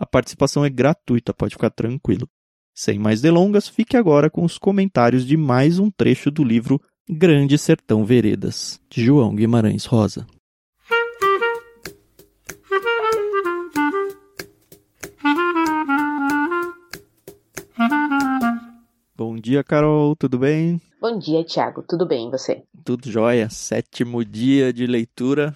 A 0.00 0.06
participação 0.06 0.64
é 0.64 0.70
gratuita, 0.70 1.34
pode 1.34 1.52
ficar 1.56 1.68
tranquilo. 1.68 2.26
Sem 2.74 2.98
mais 2.98 3.20
delongas, 3.20 3.68
fique 3.68 3.98
agora 3.98 4.30
com 4.30 4.42
os 4.42 4.56
comentários 4.56 5.26
de 5.26 5.36
mais 5.36 5.78
um 5.78 5.90
trecho 5.90 6.30
do 6.30 6.42
livro 6.42 6.80
Grande 7.06 7.58
Sertão 7.58 8.02
Veredas, 8.02 8.80
de 8.88 9.04
João 9.04 9.34
Guimarães 9.34 9.84
Rosa. 9.84 10.26
Bom 19.14 19.36
dia, 19.36 19.62
Carol, 19.62 20.16
tudo 20.16 20.38
bem? 20.38 20.80
Bom 20.98 21.18
dia, 21.18 21.44
Thiago, 21.44 21.84
tudo 21.86 22.06
bem 22.06 22.28
e 22.28 22.30
você? 22.30 22.62
Tudo 22.86 23.10
jóia, 23.10 23.50
sétimo 23.50 24.24
dia 24.24 24.72
de 24.72 24.86
leitura 24.86 25.54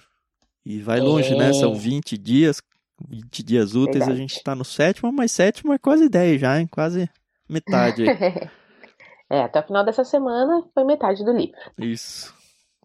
e 0.63 0.79
vai 0.79 0.99
longe, 0.99 1.35
né? 1.35 1.51
São 1.51 1.73
20 1.73 2.15
dias, 2.15 2.61
20 3.07 3.43
dias 3.43 3.75
úteis, 3.75 3.99
Verdade. 3.99 4.11
a 4.11 4.15
gente 4.15 4.35
está 4.37 4.55
no 4.55 4.65
sétimo, 4.65 5.11
mas 5.11 5.31
sétimo 5.31 5.73
é 5.73 5.77
quase 5.77 6.09
10 6.09 6.41
já, 6.41 6.59
hein? 6.59 6.67
Quase 6.67 7.09
metade. 7.49 8.05
é, 9.29 9.41
até 9.41 9.59
o 9.59 9.63
final 9.63 9.83
dessa 9.83 10.03
semana 10.03 10.63
foi 10.73 10.83
metade 10.83 11.23
do 11.23 11.31
livro. 11.31 11.57
Isso. 11.77 12.33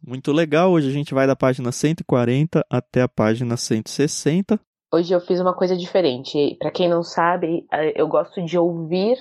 Muito 0.03 0.33
legal. 0.33 0.73
Hoje 0.73 0.89
a 0.89 0.93
gente 0.93 1.15
vai 1.15 1.27
da 1.27 1.37
página 1.37 1.71
140 1.71 2.65
até 2.71 3.03
a 3.03 3.09
página 3.09 3.57
160. 3.57 4.59
Hoje 4.93 5.13
eu 5.13 5.21
fiz 5.21 5.39
uma 5.39 5.55
coisa 5.55 5.77
diferente. 5.77 6.57
Para 6.59 6.71
quem 6.71 6.89
não 6.89 7.03
sabe, 7.03 7.67
eu 7.95 8.09
gosto 8.09 8.43
de 8.45 8.59
ouvir 8.59 9.17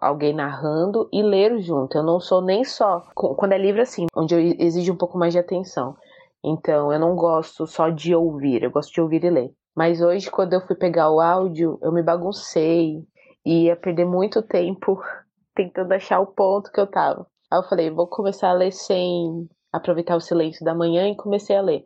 alguém 0.00 0.34
narrando 0.34 1.08
e 1.12 1.22
ler 1.22 1.60
junto. 1.60 1.96
Eu 1.96 2.02
não 2.02 2.20
sou 2.20 2.42
nem 2.42 2.64
só 2.64 3.00
quando 3.14 3.52
é 3.52 3.58
livro 3.58 3.80
assim, 3.80 4.06
onde 4.14 4.34
eu 4.34 4.40
exige 4.58 4.90
um 4.90 4.96
pouco 4.96 5.16
mais 5.16 5.32
de 5.32 5.38
atenção. 5.38 5.96
Então, 6.44 6.92
eu 6.92 6.98
não 6.98 7.16
gosto 7.16 7.66
só 7.66 7.88
de 7.88 8.14
ouvir, 8.14 8.62
eu 8.62 8.70
gosto 8.70 8.92
de 8.92 9.00
ouvir 9.00 9.24
e 9.24 9.30
ler. 9.30 9.54
Mas 9.76 10.00
hoje, 10.00 10.30
quando 10.30 10.54
eu 10.54 10.66
fui 10.66 10.74
pegar 10.74 11.10
o 11.10 11.20
áudio, 11.20 11.78
eu 11.82 11.92
me 11.92 12.02
baguncei 12.02 13.06
e 13.44 13.64
ia 13.64 13.76
perder 13.76 14.06
muito 14.06 14.40
tempo 14.40 14.98
tentando 15.54 15.92
achar 15.92 16.18
o 16.18 16.26
ponto 16.26 16.72
que 16.72 16.80
eu 16.80 16.86
tava. 16.86 17.26
Aí 17.50 17.58
eu 17.58 17.62
falei, 17.64 17.90
vou 17.90 18.06
começar 18.06 18.48
a 18.48 18.54
ler 18.54 18.72
sem 18.72 19.46
aproveitar 19.70 20.16
o 20.16 20.20
silêncio 20.20 20.64
da 20.64 20.74
manhã 20.74 21.06
e 21.08 21.16
comecei 21.16 21.54
a 21.54 21.60
ler. 21.60 21.84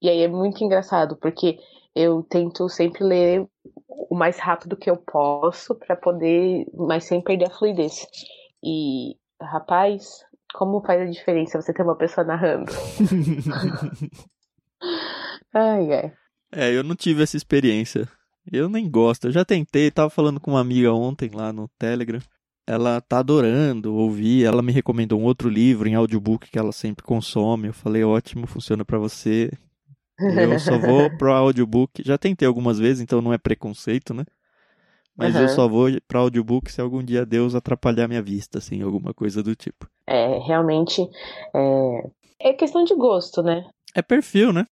E 0.00 0.08
aí 0.08 0.22
é 0.22 0.28
muito 0.28 0.64
engraçado, 0.64 1.16
porque 1.16 1.58
eu 1.94 2.22
tento 2.22 2.66
sempre 2.70 3.04
ler 3.04 3.46
o 3.86 4.14
mais 4.14 4.38
rápido 4.38 4.76
que 4.76 4.90
eu 4.90 4.96
posso 4.96 5.74
para 5.74 5.96
poder, 5.96 6.64
mas 6.72 7.04
sem 7.04 7.20
perder 7.20 7.48
a 7.48 7.54
fluidez. 7.54 8.06
E, 8.64 9.16
rapaz, 9.40 10.24
como 10.54 10.80
faz 10.80 11.02
a 11.02 11.04
diferença 11.04 11.60
você 11.60 11.74
ter 11.74 11.82
uma 11.82 11.96
pessoa 11.96 12.26
narrando? 12.26 12.72
ai, 15.52 15.92
ai. 15.92 16.12
É, 16.52 16.74
eu 16.74 16.82
não 16.82 16.94
tive 16.94 17.22
essa 17.22 17.36
experiência. 17.36 18.08
Eu 18.50 18.68
nem 18.68 18.90
gosto. 18.90 19.26
Eu 19.26 19.32
já 19.32 19.44
tentei, 19.44 19.90
tava 19.90 20.10
falando 20.10 20.40
com 20.40 20.52
uma 20.52 20.60
amiga 20.60 20.92
ontem 20.92 21.30
lá 21.32 21.52
no 21.52 21.68
Telegram. 21.78 22.20
Ela 22.66 23.00
tá 23.00 23.18
adorando 23.18 23.94
ouvir. 23.94 24.44
Ela 24.44 24.62
me 24.62 24.72
recomendou 24.72 25.20
um 25.20 25.24
outro 25.24 25.48
livro 25.48 25.88
em 25.88 25.94
audiobook 25.94 26.50
que 26.50 26.58
ela 26.58 26.72
sempre 26.72 27.04
consome. 27.04 27.68
Eu 27.68 27.74
falei, 27.74 28.04
ótimo, 28.04 28.46
funciona 28.46 28.84
para 28.84 28.98
você. 28.98 29.50
Eu 30.18 30.58
só 30.58 30.78
vou 30.78 31.10
pro 31.16 31.32
audiobook. 31.32 32.02
Já 32.04 32.16
tentei 32.16 32.48
algumas 32.48 32.78
vezes, 32.78 33.02
então 33.02 33.20
não 33.20 33.32
é 33.32 33.38
preconceito, 33.38 34.14
né? 34.14 34.24
Mas 35.16 35.34
uhum. 35.34 35.42
eu 35.42 35.48
só 35.48 35.68
vou 35.68 35.88
para 36.06 36.20
audiobook 36.20 36.70
se 36.70 36.80
algum 36.80 37.02
dia 37.02 37.26
Deus 37.26 37.54
atrapalhar 37.56 38.06
minha 38.06 38.22
vista, 38.22 38.58
assim, 38.58 38.82
alguma 38.82 39.12
coisa 39.12 39.42
do 39.42 39.54
tipo. 39.56 39.88
É, 40.06 40.38
realmente 40.38 41.02
é, 41.54 42.10
é 42.40 42.52
questão 42.52 42.84
de 42.84 42.94
gosto, 42.94 43.42
né? 43.42 43.68
É 43.94 44.00
perfil, 44.00 44.52
né? 44.52 44.64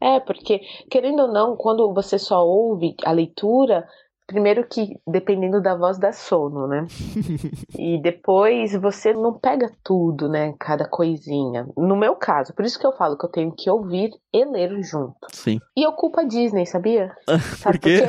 É, 0.00 0.18
porque, 0.20 0.60
querendo 0.90 1.22
ou 1.22 1.28
não, 1.28 1.56
quando 1.56 1.92
você 1.92 2.18
só 2.18 2.46
ouve 2.46 2.94
a 3.04 3.12
leitura, 3.12 3.86
primeiro 4.30 4.66
que 4.66 4.96
dependendo 5.06 5.60
da 5.60 5.74
voz 5.74 5.98
dá 5.98 6.12
sono, 6.12 6.68
né? 6.68 6.86
e 7.76 8.00
depois 8.00 8.72
você 8.74 9.12
não 9.12 9.34
pega 9.34 9.70
tudo, 9.82 10.28
né? 10.28 10.54
Cada 10.58 10.88
coisinha. 10.88 11.68
No 11.76 11.96
meu 11.96 12.14
caso, 12.14 12.54
por 12.54 12.64
isso 12.64 12.78
que 12.78 12.86
eu 12.86 12.92
falo 12.92 13.18
que 13.18 13.26
eu 13.26 13.30
tenho 13.30 13.52
que 13.52 13.68
ouvir 13.68 14.12
e 14.32 14.44
ler 14.44 14.82
junto. 14.82 15.16
Sim. 15.32 15.60
E 15.76 15.82
eu 15.82 15.92
culpo 15.92 16.20
a 16.20 16.24
Disney, 16.24 16.64
sabia? 16.64 17.12
Sabe 17.58 17.78
por 17.78 17.82
quê? 17.82 18.08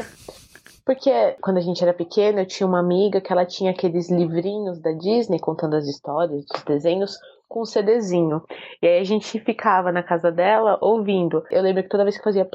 Porque 0.86 1.12
quando 1.42 1.58
a 1.58 1.62
gente 1.62 1.82
era 1.84 1.94
pequena, 1.94 2.42
eu 2.42 2.48
tinha 2.48 2.68
uma 2.68 2.80
amiga 2.80 3.22
que 3.22 3.32
ela 3.32 3.46
tinha 3.46 3.72
aqueles 3.72 4.10
livrinhos 4.10 4.80
da 4.80 4.92
Disney 4.92 5.40
contando 5.40 5.76
as 5.76 5.88
histórias, 5.88 6.46
os 6.54 6.64
desenhos, 6.64 7.18
com 7.52 7.62
um 7.62 7.66
CDzinho. 7.66 8.42
E 8.82 8.88
aí 8.88 9.00
a 9.00 9.04
gente 9.04 9.38
ficava 9.42 9.92
na 9.92 10.02
casa 10.02 10.32
dela 10.32 10.78
ouvindo. 10.82 11.44
Eu 11.52 11.62
lembro 11.62 11.84
que 11.84 11.90
toda 11.90 12.04
vez 12.04 12.18
que 12.18 12.24
fazia 12.24 12.48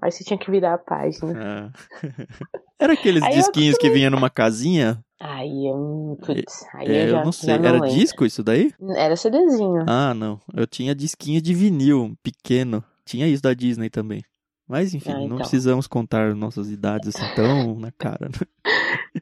aí 0.00 0.10
você 0.10 0.24
tinha 0.24 0.38
que 0.38 0.50
virar 0.50 0.74
a 0.74 0.78
página. 0.78 1.34
Ah. 1.36 1.70
Era 2.80 2.94
aqueles 2.94 3.22
disquinhos 3.28 3.76
que 3.76 3.90
vinha 3.90 4.10
numa 4.10 4.30
casinha? 4.30 4.98
Aí 5.20 5.68
eu, 5.68 6.18
putz, 6.26 6.66
aí 6.74 6.88
é, 6.88 7.04
eu, 7.04 7.08
já, 7.10 7.18
eu 7.18 7.24
não 7.24 7.30
sei. 7.30 7.56
Não 7.56 7.64
era 7.66 7.72
lembro. 7.74 7.90
disco 7.90 8.24
isso 8.24 8.42
daí? 8.42 8.72
Era 8.96 9.14
CDzinho. 9.14 9.84
Ah, 9.86 10.12
não. 10.12 10.40
Eu 10.52 10.66
tinha 10.66 10.96
disquinho 10.96 11.40
de 11.40 11.54
vinil 11.54 12.16
pequeno. 12.24 12.82
Tinha 13.04 13.28
isso 13.28 13.40
da 13.40 13.54
Disney 13.54 13.88
também. 13.88 14.24
Mas 14.68 14.94
enfim, 14.94 15.10
ah, 15.10 15.16
então. 15.16 15.28
não 15.28 15.36
precisamos 15.36 15.86
contar 15.86 16.34
nossas 16.34 16.70
idades 16.70 17.14
assim 17.14 17.34
tão 17.34 17.78
na 17.78 17.90
cara, 17.92 18.28
né? 18.28 18.72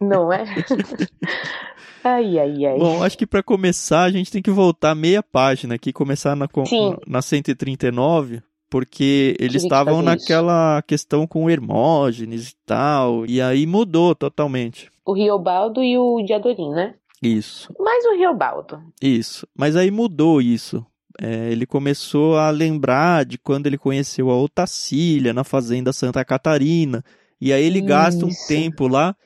Não 0.00 0.32
é? 0.32 0.44
ai, 2.04 2.38
ai, 2.38 2.66
ai. 2.66 2.78
Bom, 2.78 3.02
acho 3.02 3.18
que 3.18 3.26
para 3.26 3.42
começar 3.42 4.02
a 4.02 4.10
gente 4.10 4.30
tem 4.30 4.42
que 4.42 4.50
voltar 4.50 4.94
meia 4.94 5.22
página 5.22 5.74
aqui, 5.74 5.92
começar 5.92 6.36
na, 6.36 6.48
Sim. 6.66 6.96
na 7.06 7.20
139, 7.20 8.42
porque 8.68 9.36
eles 9.40 9.64
estavam 9.64 10.02
naquela 10.02 10.78
isso. 10.78 10.86
questão 10.86 11.26
com 11.26 11.50
Hermógenes 11.50 12.50
e 12.50 12.56
tal, 12.64 13.26
e 13.26 13.40
aí 13.40 13.66
mudou 13.66 14.14
totalmente. 14.14 14.90
O 15.04 15.12
Riobaldo 15.12 15.82
e 15.82 15.98
o 15.98 16.22
Diadorim, 16.22 16.70
né? 16.70 16.94
Isso. 17.22 17.74
Mais 17.78 18.04
o 18.06 18.16
Riobaldo. 18.16 18.80
Isso. 19.02 19.46
Mas 19.54 19.76
aí 19.76 19.90
mudou 19.90 20.40
isso 20.40 20.86
é, 21.18 21.50
ele 21.50 21.66
começou 21.66 22.36
a 22.36 22.50
lembrar 22.50 23.24
de 23.24 23.38
quando 23.38 23.66
ele 23.66 23.78
conheceu 23.78 24.30
a 24.30 24.40
Otacília 24.40 25.32
na 25.32 25.44
fazenda 25.44 25.92
Santa 25.92 26.24
Catarina. 26.24 27.04
E 27.40 27.52
aí 27.52 27.64
ele 27.64 27.78
Isso. 27.78 27.88
gasta 27.88 28.26
um 28.26 28.32
tempo 28.46 28.86
lá 28.86 29.16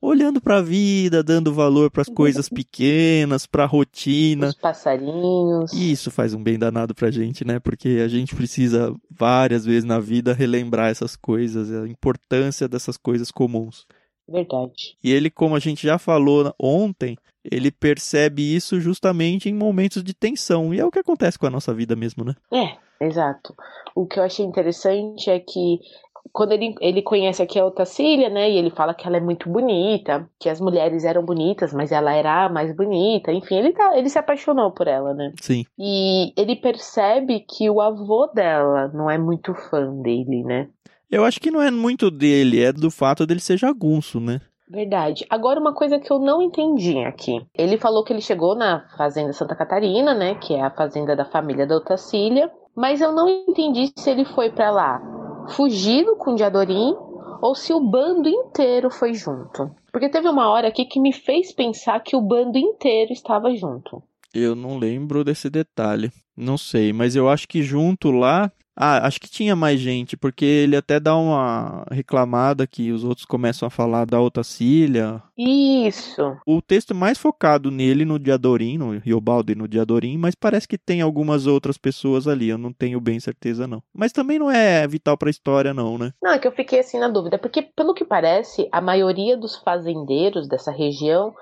olhando 0.00 0.40
para 0.40 0.58
a 0.58 0.62
vida, 0.62 1.22
dando 1.22 1.52
valor 1.52 1.90
para 1.90 2.02
as 2.02 2.08
coisas 2.08 2.48
pequenas, 2.48 3.46
para 3.46 3.64
a 3.64 3.66
rotina. 3.66 4.48
Os 4.48 4.54
passarinhos. 4.54 5.72
E 5.72 5.90
isso 5.90 6.10
faz 6.10 6.34
um 6.34 6.42
bem 6.42 6.58
danado 6.58 6.94
pra 6.94 7.10
gente, 7.10 7.44
né? 7.44 7.58
Porque 7.58 8.00
a 8.04 8.08
gente 8.08 8.34
precisa 8.34 8.94
várias 9.10 9.64
vezes 9.64 9.84
na 9.84 9.98
vida 9.98 10.34
relembrar 10.34 10.90
essas 10.90 11.16
coisas, 11.16 11.72
a 11.72 11.88
importância 11.88 12.68
dessas 12.68 12.96
coisas 12.96 13.30
comuns. 13.30 13.86
Verdade. 14.28 14.96
E 15.02 15.12
ele, 15.12 15.30
como 15.30 15.54
a 15.54 15.58
gente 15.58 15.86
já 15.86 15.98
falou 15.98 16.54
ontem, 16.58 17.16
ele 17.44 17.70
percebe 17.70 18.54
isso 18.54 18.80
justamente 18.80 19.48
em 19.48 19.54
momentos 19.54 20.02
de 20.02 20.14
tensão. 20.14 20.72
E 20.72 20.80
é 20.80 20.84
o 20.84 20.90
que 20.90 20.98
acontece 20.98 21.38
com 21.38 21.46
a 21.46 21.50
nossa 21.50 21.74
vida 21.74 21.94
mesmo, 21.94 22.24
né? 22.24 22.34
É, 22.52 23.04
exato. 23.04 23.54
O 23.94 24.06
que 24.06 24.18
eu 24.18 24.24
achei 24.24 24.44
interessante 24.44 25.30
é 25.30 25.38
que 25.38 25.78
quando 26.32 26.52
ele, 26.52 26.74
ele 26.80 27.02
conhece 27.02 27.42
aqui 27.42 27.58
a 27.58 27.66
Otacília, 27.66 28.28
né, 28.28 28.50
e 28.50 28.56
ele 28.56 28.70
fala 28.70 28.94
que 28.94 29.06
ela 29.06 29.16
é 29.16 29.20
muito 29.20 29.48
bonita, 29.48 30.28
que 30.40 30.48
as 30.48 30.60
mulheres 30.60 31.04
eram 31.04 31.24
bonitas, 31.24 31.72
mas 31.72 31.92
ela 31.92 32.12
era 32.12 32.46
a 32.46 32.48
mais 32.48 32.74
bonita, 32.74 33.30
enfim, 33.32 33.56
ele, 33.56 33.72
tá, 33.72 33.96
ele 33.96 34.08
se 34.08 34.18
apaixonou 34.18 34.72
por 34.72 34.88
ela, 34.88 35.12
né? 35.12 35.32
Sim. 35.40 35.64
E 35.78 36.32
ele 36.36 36.56
percebe 36.56 37.40
que 37.40 37.68
o 37.68 37.80
avô 37.80 38.26
dela 38.28 38.88
não 38.88 39.10
é 39.10 39.18
muito 39.18 39.54
fã 39.54 39.94
dele, 40.00 40.42
né? 40.44 40.68
Eu 41.14 41.24
acho 41.24 41.40
que 41.40 41.50
não 41.50 41.62
é 41.62 41.70
muito 41.70 42.10
dele, 42.10 42.60
é 42.60 42.72
do 42.72 42.90
fato 42.90 43.24
dele 43.24 43.38
ser 43.38 43.56
jagunço, 43.56 44.18
né? 44.18 44.40
Verdade. 44.68 45.24
Agora, 45.30 45.60
uma 45.60 45.72
coisa 45.72 46.00
que 46.00 46.10
eu 46.10 46.18
não 46.18 46.42
entendi 46.42 46.98
aqui. 46.98 47.40
Ele 47.54 47.78
falou 47.78 48.02
que 48.02 48.12
ele 48.12 48.20
chegou 48.20 48.56
na 48.56 48.88
Fazenda 48.96 49.32
Santa 49.32 49.54
Catarina, 49.54 50.12
né? 50.12 50.34
Que 50.34 50.54
é 50.54 50.62
a 50.62 50.70
fazenda 50.70 51.14
da 51.14 51.24
família 51.24 51.68
da 51.68 51.76
Otacília. 51.76 52.50
Mas 52.74 53.00
eu 53.00 53.12
não 53.12 53.28
entendi 53.28 53.92
se 53.96 54.10
ele 54.10 54.24
foi 54.24 54.50
para 54.50 54.72
lá 54.72 55.00
fugido 55.50 56.16
com 56.16 56.32
o 56.32 56.34
Diadorim 56.34 56.96
ou 57.40 57.54
se 57.54 57.72
o 57.72 57.78
bando 57.78 58.28
inteiro 58.28 58.90
foi 58.90 59.14
junto. 59.14 59.70
Porque 59.92 60.08
teve 60.08 60.28
uma 60.28 60.48
hora 60.48 60.66
aqui 60.66 60.84
que 60.84 60.98
me 60.98 61.12
fez 61.12 61.52
pensar 61.52 62.00
que 62.00 62.16
o 62.16 62.20
bando 62.20 62.58
inteiro 62.58 63.12
estava 63.12 63.54
junto. 63.54 64.02
Eu 64.34 64.56
não 64.56 64.78
lembro 64.78 65.22
desse 65.22 65.48
detalhe. 65.48 66.10
Não 66.36 66.58
sei, 66.58 66.92
mas 66.92 67.14
eu 67.14 67.28
acho 67.28 67.46
que 67.46 67.62
junto 67.62 68.10
lá 68.10 68.50
Ah, 68.76 69.06
acho 69.06 69.20
que 69.20 69.30
tinha 69.30 69.54
mais 69.54 69.78
gente, 69.78 70.16
porque 70.16 70.44
ele 70.44 70.76
até 70.76 70.98
dá 70.98 71.16
uma 71.16 71.84
reclamada 71.90 72.66
que 72.66 72.90
os 72.90 73.04
outros 73.04 73.24
começam 73.24 73.66
a 73.66 73.70
falar 73.70 74.04
da 74.04 74.20
Otacília. 74.20 75.22
Isso. 75.38 76.36
O 76.46 76.60
texto 76.60 76.90
é 76.92 76.94
mais 76.94 77.18
focado 77.18 77.70
nele, 77.70 78.04
no 78.04 78.18
Diadorim, 78.18 78.78
no 78.78 78.98
Riobaldo 78.98 79.54
no 79.54 79.68
Diadorim, 79.68 80.16
mas 80.16 80.34
parece 80.34 80.66
que 80.66 80.78
tem 80.78 81.00
algumas 81.00 81.46
outras 81.46 81.76
pessoas 81.76 82.26
ali, 82.26 82.48
eu 82.48 82.58
não 82.58 82.72
tenho 82.72 83.00
bem 83.00 83.20
certeza 83.20 83.66
não. 83.66 83.82
Mas 83.92 84.12
também 84.12 84.38
não 84.38 84.50
é 84.50 84.86
vital 84.86 85.16
pra 85.16 85.30
história 85.30 85.74
não, 85.74 85.98
né? 85.98 86.12
Não, 86.22 86.32
é 86.32 86.38
que 86.38 86.48
eu 86.48 86.52
fiquei 86.52 86.80
assim 86.80 86.98
na 86.98 87.08
dúvida, 87.08 87.38
porque 87.38 87.62
pelo 87.62 87.94
que 87.94 88.04
parece, 88.04 88.68
a 88.72 88.80
maioria 88.80 89.36
dos 89.36 89.56
fazendeiros 89.56 90.48
dessa 90.48 90.70
região 90.70 91.34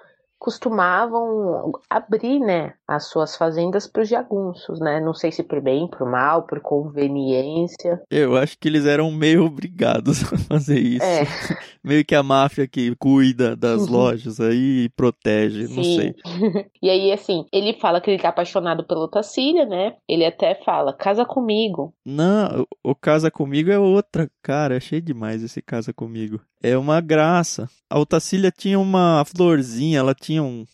costumavam 0.43 1.73
abrir, 1.89 2.39
né, 2.39 2.75
as 2.87 3.09
suas 3.09 3.37
fazendas 3.37 3.87
para 3.87 4.03
os 4.03 4.09
jagunços, 4.09 4.81
né? 4.81 5.01
Não 5.01 5.15
sei 5.15 5.33
se 5.33 5.43
por 5.43 5.61
bem, 5.61 5.89
por 5.89 6.09
mal, 6.09 6.45
por 6.45 6.61
conveniência. 6.61 8.01
Eu 8.11 8.37
acho 8.37 8.57
que 8.59 8.69
eles 8.69 8.87
eram 8.87 9.11
meio 9.11 9.45
obrigados 9.45 10.23
a 10.33 10.39
fazer 10.39 10.79
isso. 10.79 11.05
É. 11.05 11.25
meio 11.83 12.05
que 12.05 12.15
a 12.15 12.23
máfia 12.23 12.67
que 12.67 12.95
cuida 12.97 13.57
das 13.57 13.89
lojas 13.89 14.41
aí 14.41 14.85
e 14.85 14.89
protege, 14.91 15.63
não 15.63 15.83
Sim. 15.83 15.97
sei. 15.97 16.15
e 16.81 16.89
aí, 16.89 17.13
assim, 17.13 17.45
ele 17.53 17.75
fala 17.81 18.01
que 18.01 18.11
ele 18.11 18.23
tá 18.23 18.29
apaixonado 18.29 18.85
pela 18.85 19.05
Otacília, 19.05 19.67
né? 19.67 19.95
Ele 20.09 20.25
até 20.25 20.55
fala, 20.65 20.93
casa 20.93 21.25
comigo. 21.25 21.93
Não, 22.05 22.67
o 22.85 22.93
o 22.93 22.95
Casa 22.95 23.31
Comigo 23.31 23.71
é 23.71 23.79
outra. 23.79 24.31
Cara, 24.43 24.77
achei 24.77 25.01
demais 25.01 25.43
esse 25.43 25.63
Casa 25.63 25.95
Comigo. 25.95 26.39
É 26.63 26.77
uma 26.79 27.01
graça. 27.01 27.69
A 27.91 27.99
Otacília 27.99 28.53
tinha 28.57 28.79
uma 28.79 29.25
florzinha, 29.25 29.99
ela 29.99 30.15
tinha 30.15 30.43
um. 30.43 30.65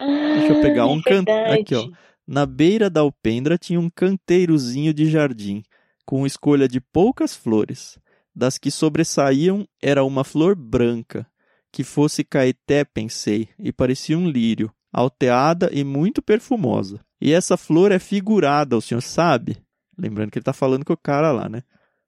Deixa 0.00 0.52
eu 0.52 0.60
pegar 0.60 0.82
Ah, 0.82 0.86
um 0.86 0.98
é 0.98 1.02
canto. 1.02 1.30
Aqui, 1.30 1.74
ó. 1.74 1.88
Na 2.26 2.44
beira 2.44 2.90
da 2.90 3.00
alpendra 3.00 3.56
tinha 3.56 3.80
um 3.80 3.88
canteirozinho 3.88 4.92
de 4.92 5.06
jardim, 5.10 5.62
com 6.04 6.26
escolha 6.26 6.68
de 6.68 6.80
poucas 6.80 7.34
flores. 7.34 7.98
Das 8.34 8.58
que 8.58 8.70
sobressaíam 8.70 9.66
era 9.82 10.04
uma 10.04 10.22
flor 10.22 10.54
branca, 10.54 11.26
que 11.72 11.82
fosse 11.82 12.22
caeté, 12.22 12.84
pensei, 12.84 13.48
e 13.58 13.72
parecia 13.72 14.16
um 14.18 14.28
lírio, 14.28 14.70
alteada 14.92 15.70
e 15.72 15.82
muito 15.82 16.20
perfumosa. 16.20 17.00
E 17.20 17.32
essa 17.32 17.56
flor 17.56 17.90
é 17.90 17.98
figurada, 17.98 18.76
o 18.76 18.80
senhor 18.82 19.00
sabe? 19.00 19.56
Lembrando 19.98 20.30
que 20.30 20.38
ele 20.38 20.44
tá 20.44 20.52
falando 20.52 20.84
com 20.84 20.92
o 20.92 20.96
cara 21.02 21.32
lá, 21.32 21.48
né? 21.48 21.62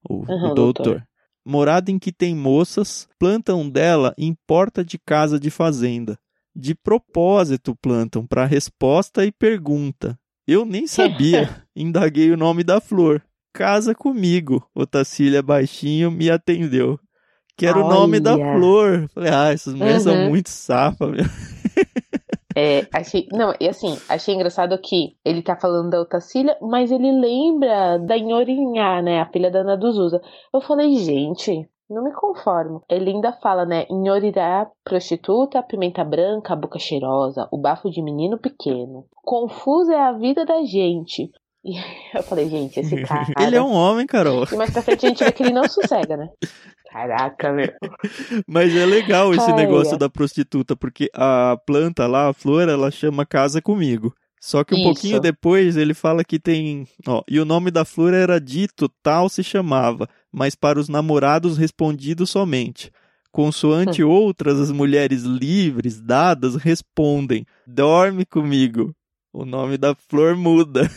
O, 0.08 0.18
o 0.18 0.22
o 0.22 0.54
doutor. 0.54 0.54
doutor. 0.54 1.06
Morada 1.44 1.90
em 1.90 1.98
que 1.98 2.12
tem 2.12 2.34
moças, 2.34 3.08
plantam 3.18 3.68
dela 3.68 4.14
em 4.18 4.34
porta 4.46 4.84
de 4.84 4.98
casa 4.98 5.38
de 5.40 5.50
fazenda. 5.50 6.18
De 6.54 6.74
propósito 6.74 7.74
plantam 7.80 8.26
para 8.26 8.44
resposta 8.44 9.24
e 9.24 9.32
pergunta. 9.32 10.18
Eu 10.46 10.64
nem 10.64 10.86
sabia. 10.86 11.48
Indaguei 11.74 12.30
o 12.30 12.36
nome 12.36 12.62
da 12.64 12.80
flor. 12.80 13.22
Casa 13.54 13.94
comigo. 13.94 14.64
Otacília 14.74 15.42
baixinho 15.42 16.10
me 16.10 16.30
atendeu. 16.30 16.98
Que 17.56 17.66
era 17.66 17.78
o 17.78 17.88
nome 17.88 18.20
da 18.20 18.36
flor. 18.36 19.08
Falei, 19.14 19.30
ah, 19.32 19.52
essas 19.52 19.74
mulheres 19.74 20.02
são 20.02 20.14
Uhum. 20.14 20.28
muito 20.30 20.48
safas, 20.50 21.10
meu. 21.10 21.24
É, 22.56 22.86
achei. 22.92 23.26
Não, 23.32 23.54
e 23.60 23.68
assim, 23.68 23.96
achei 24.08 24.34
engraçado 24.34 24.78
que 24.78 25.16
ele 25.24 25.42
tá 25.42 25.56
falando 25.56 25.90
da 25.90 26.00
Otacília, 26.00 26.56
mas 26.60 26.90
ele 26.90 27.10
lembra 27.12 27.98
da 27.98 28.16
Inhorinhá, 28.16 29.00
né? 29.02 29.20
A 29.20 29.26
filha 29.26 29.50
da 29.50 29.60
Ana 29.60 29.76
dos 29.76 29.96
Usa. 29.98 30.20
Eu 30.52 30.60
falei, 30.60 30.94
gente, 30.96 31.68
não 31.88 32.04
me 32.04 32.12
conformo. 32.12 32.82
Ele 32.88 33.10
ainda 33.10 33.32
fala, 33.32 33.64
né? 33.64 33.86
Inhorirá, 33.90 34.68
prostituta, 34.84 35.62
pimenta 35.62 36.04
branca, 36.04 36.56
boca 36.56 36.78
cheirosa, 36.78 37.48
o 37.50 37.58
bafo 37.58 37.90
de 37.90 38.02
menino 38.02 38.38
pequeno. 38.38 39.06
Confusa 39.22 39.94
é 39.94 40.00
a 40.00 40.12
vida 40.12 40.44
da 40.44 40.64
gente. 40.64 41.30
E 41.64 41.74
eu 42.14 42.22
falei, 42.22 42.48
gente, 42.48 42.80
esse 42.80 42.96
cara. 43.04 43.26
Ele 43.40 43.56
é 43.56 43.62
um 43.62 43.72
homem, 43.72 44.06
Carol. 44.06 44.44
E 44.50 44.56
mais 44.56 44.70
pra 44.70 44.82
frente 44.82 45.06
a 45.06 45.08
gente 45.08 45.24
vê 45.24 45.32
que 45.32 45.42
ele 45.42 45.52
não 45.52 45.68
sossega, 45.68 46.16
né? 46.16 46.28
Caraca, 46.90 47.52
meu. 47.52 47.72
Mas 48.46 48.74
é 48.74 48.84
legal 48.84 49.32
esse 49.32 49.50
Ai, 49.50 49.56
negócio 49.56 49.94
é. 49.94 49.98
da 49.98 50.10
prostituta, 50.10 50.74
porque 50.74 51.08
a 51.14 51.56
planta 51.64 52.06
lá, 52.06 52.28
a 52.28 52.32
flor, 52.32 52.68
ela 52.68 52.90
chama 52.90 53.24
casa 53.24 53.62
comigo. 53.62 54.12
Só 54.40 54.64
que 54.64 54.74
um 54.74 54.78
Isso. 54.78 54.86
pouquinho 54.86 55.20
depois 55.20 55.76
ele 55.76 55.94
fala 55.94 56.24
que 56.24 56.38
tem. 56.38 56.88
Ó, 57.06 57.22
e 57.28 57.38
o 57.38 57.44
nome 57.44 57.70
da 57.70 57.84
flor 57.84 58.14
era 58.14 58.40
dito, 58.40 58.88
tal 59.02 59.28
se 59.28 59.44
chamava, 59.44 60.08
mas 60.32 60.54
para 60.54 60.80
os 60.80 60.88
namorados 60.88 61.58
respondido 61.58 62.26
somente. 62.26 62.90
Consoante 63.30 64.02
outras, 64.02 64.58
as 64.58 64.72
mulheres 64.72 65.22
livres, 65.22 66.00
dadas, 66.00 66.56
respondem: 66.56 67.46
Dorme 67.66 68.24
comigo. 68.24 68.92
O 69.32 69.44
nome 69.44 69.78
da 69.78 69.94
flor 69.94 70.34
muda. 70.34 70.90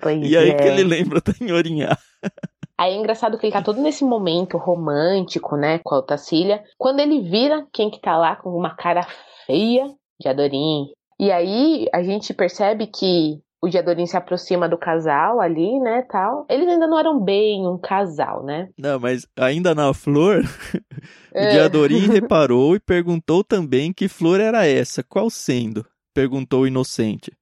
Pois 0.00 0.30
E 0.30 0.36
aí 0.36 0.50
é. 0.50 0.54
que 0.54 0.62
ele 0.62 0.84
lembra 0.84 1.20
da 1.20 1.34
Nhorinhá. 1.40 1.98
Aí 2.78 2.94
é 2.94 2.96
engraçado 2.96 3.36
que 3.36 3.44
ele 3.44 3.52
tá 3.52 3.60
todo 3.60 3.80
nesse 3.80 4.04
momento 4.04 4.56
romântico, 4.56 5.56
né, 5.56 5.80
com 5.82 5.96
a 5.96 5.98
Otacília. 5.98 6.62
Quando 6.78 7.00
ele 7.00 7.20
vira 7.20 7.66
quem 7.72 7.90
que 7.90 8.00
tá 8.00 8.16
lá 8.16 8.36
com 8.36 8.50
uma 8.50 8.76
cara 8.76 9.04
feia, 9.46 9.84
Diadorim. 10.20 10.86
E 11.18 11.32
aí 11.32 11.88
a 11.92 12.02
gente 12.04 12.32
percebe 12.32 12.86
que 12.86 13.40
o 13.60 13.68
Diadorim 13.68 14.06
se 14.06 14.16
aproxima 14.16 14.68
do 14.68 14.78
casal 14.78 15.40
ali, 15.40 15.80
né, 15.80 16.02
tal. 16.08 16.46
Eles 16.48 16.68
ainda 16.68 16.86
não 16.86 16.96
eram 16.96 17.20
bem 17.20 17.66
um 17.66 17.76
casal, 17.76 18.44
né? 18.44 18.68
Não, 18.78 19.00
mas 19.00 19.26
ainda 19.36 19.74
na 19.74 19.92
flor, 19.92 20.44
o 21.34 21.38
É. 21.38 21.50
Diadorim 21.50 22.06
reparou 22.12 22.76
e 22.76 22.80
perguntou 22.80 23.42
também 23.42 23.92
que 23.92 24.06
flor 24.06 24.40
era 24.40 24.64
essa, 24.64 25.02
qual 25.02 25.28
sendo? 25.28 25.84
Perguntou 26.14 26.62
o 26.62 26.66
inocente. 26.68 27.32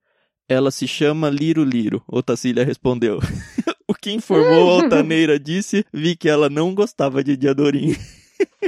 Ela 0.49 0.71
se 0.71 0.87
chama 0.87 1.29
Liro 1.29 1.63
Liro, 1.63 2.01
Otacília 2.07 2.63
respondeu. 2.63 3.19
que 4.01 4.11
informou 4.11 4.71
a 4.71 4.83
altaneira 4.83 5.39
disse, 5.39 5.85
vi 5.93 6.15
que 6.15 6.29
ela 6.29 6.49
não 6.49 6.73
gostava 6.73 7.23
de 7.23 7.35
Diadorim. 7.35 7.95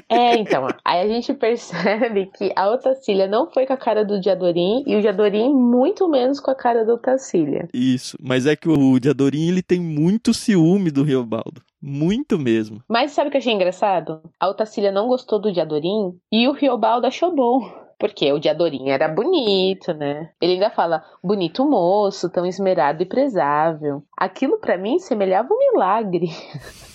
É, 0.07 0.35
então, 0.35 0.67
aí 0.83 1.01
a 1.01 1.07
gente 1.07 1.33
percebe 1.33 2.31
que 2.35 2.51
a 2.55 2.71
Otacília 2.71 3.27
não 3.27 3.49
foi 3.51 3.65
com 3.65 3.73
a 3.73 3.77
cara 3.77 4.03
do 4.03 4.19
Diadorim 4.19 4.83
e 4.87 4.95
o 4.95 5.01
Diadorim 5.01 5.53
muito 5.53 6.07
menos 6.09 6.39
com 6.39 6.49
a 6.49 6.55
cara 6.55 6.83
da 6.83 6.93
Otacília. 6.93 7.67
Isso, 7.73 8.17
mas 8.19 8.45
é 8.45 8.55
que 8.55 8.67
o 8.67 8.99
Diadorim 8.99 9.49
ele 9.49 9.61
tem 9.61 9.79
muito 9.79 10.33
ciúme 10.33 10.89
do 10.89 11.03
Riobaldo. 11.03 11.61
Muito 11.81 12.37
mesmo. 12.37 12.81
Mas 12.89 13.11
sabe 13.11 13.27
o 13.27 13.31
que 13.31 13.37
eu 13.37 13.39
achei 13.39 13.53
engraçado? 13.53 14.21
A 14.39 14.49
Otacília 14.49 14.91
não 14.91 15.07
gostou 15.07 15.39
do 15.39 15.51
Diadorim 15.51 16.17
e 16.31 16.47
o 16.47 16.53
Riobaldo 16.53 17.07
achou 17.07 17.35
bom. 17.35 17.88
Porque 17.99 18.31
o 18.31 18.39
Diadorim 18.39 18.89
era 18.89 19.09
bonito, 19.09 19.93
né? 19.93 20.29
Ele 20.41 20.53
ainda 20.53 20.69
fala, 20.69 21.03
bonito 21.21 21.69
moço, 21.69 22.29
tão 22.31 22.45
esmerado 22.45 23.03
e 23.03 23.05
prezável. 23.05 24.01
Aquilo 24.17 24.57
pra 24.57 24.77
mim 24.77 24.99
semelhava 24.99 25.53
um 25.53 25.71
milagre. 25.73 26.29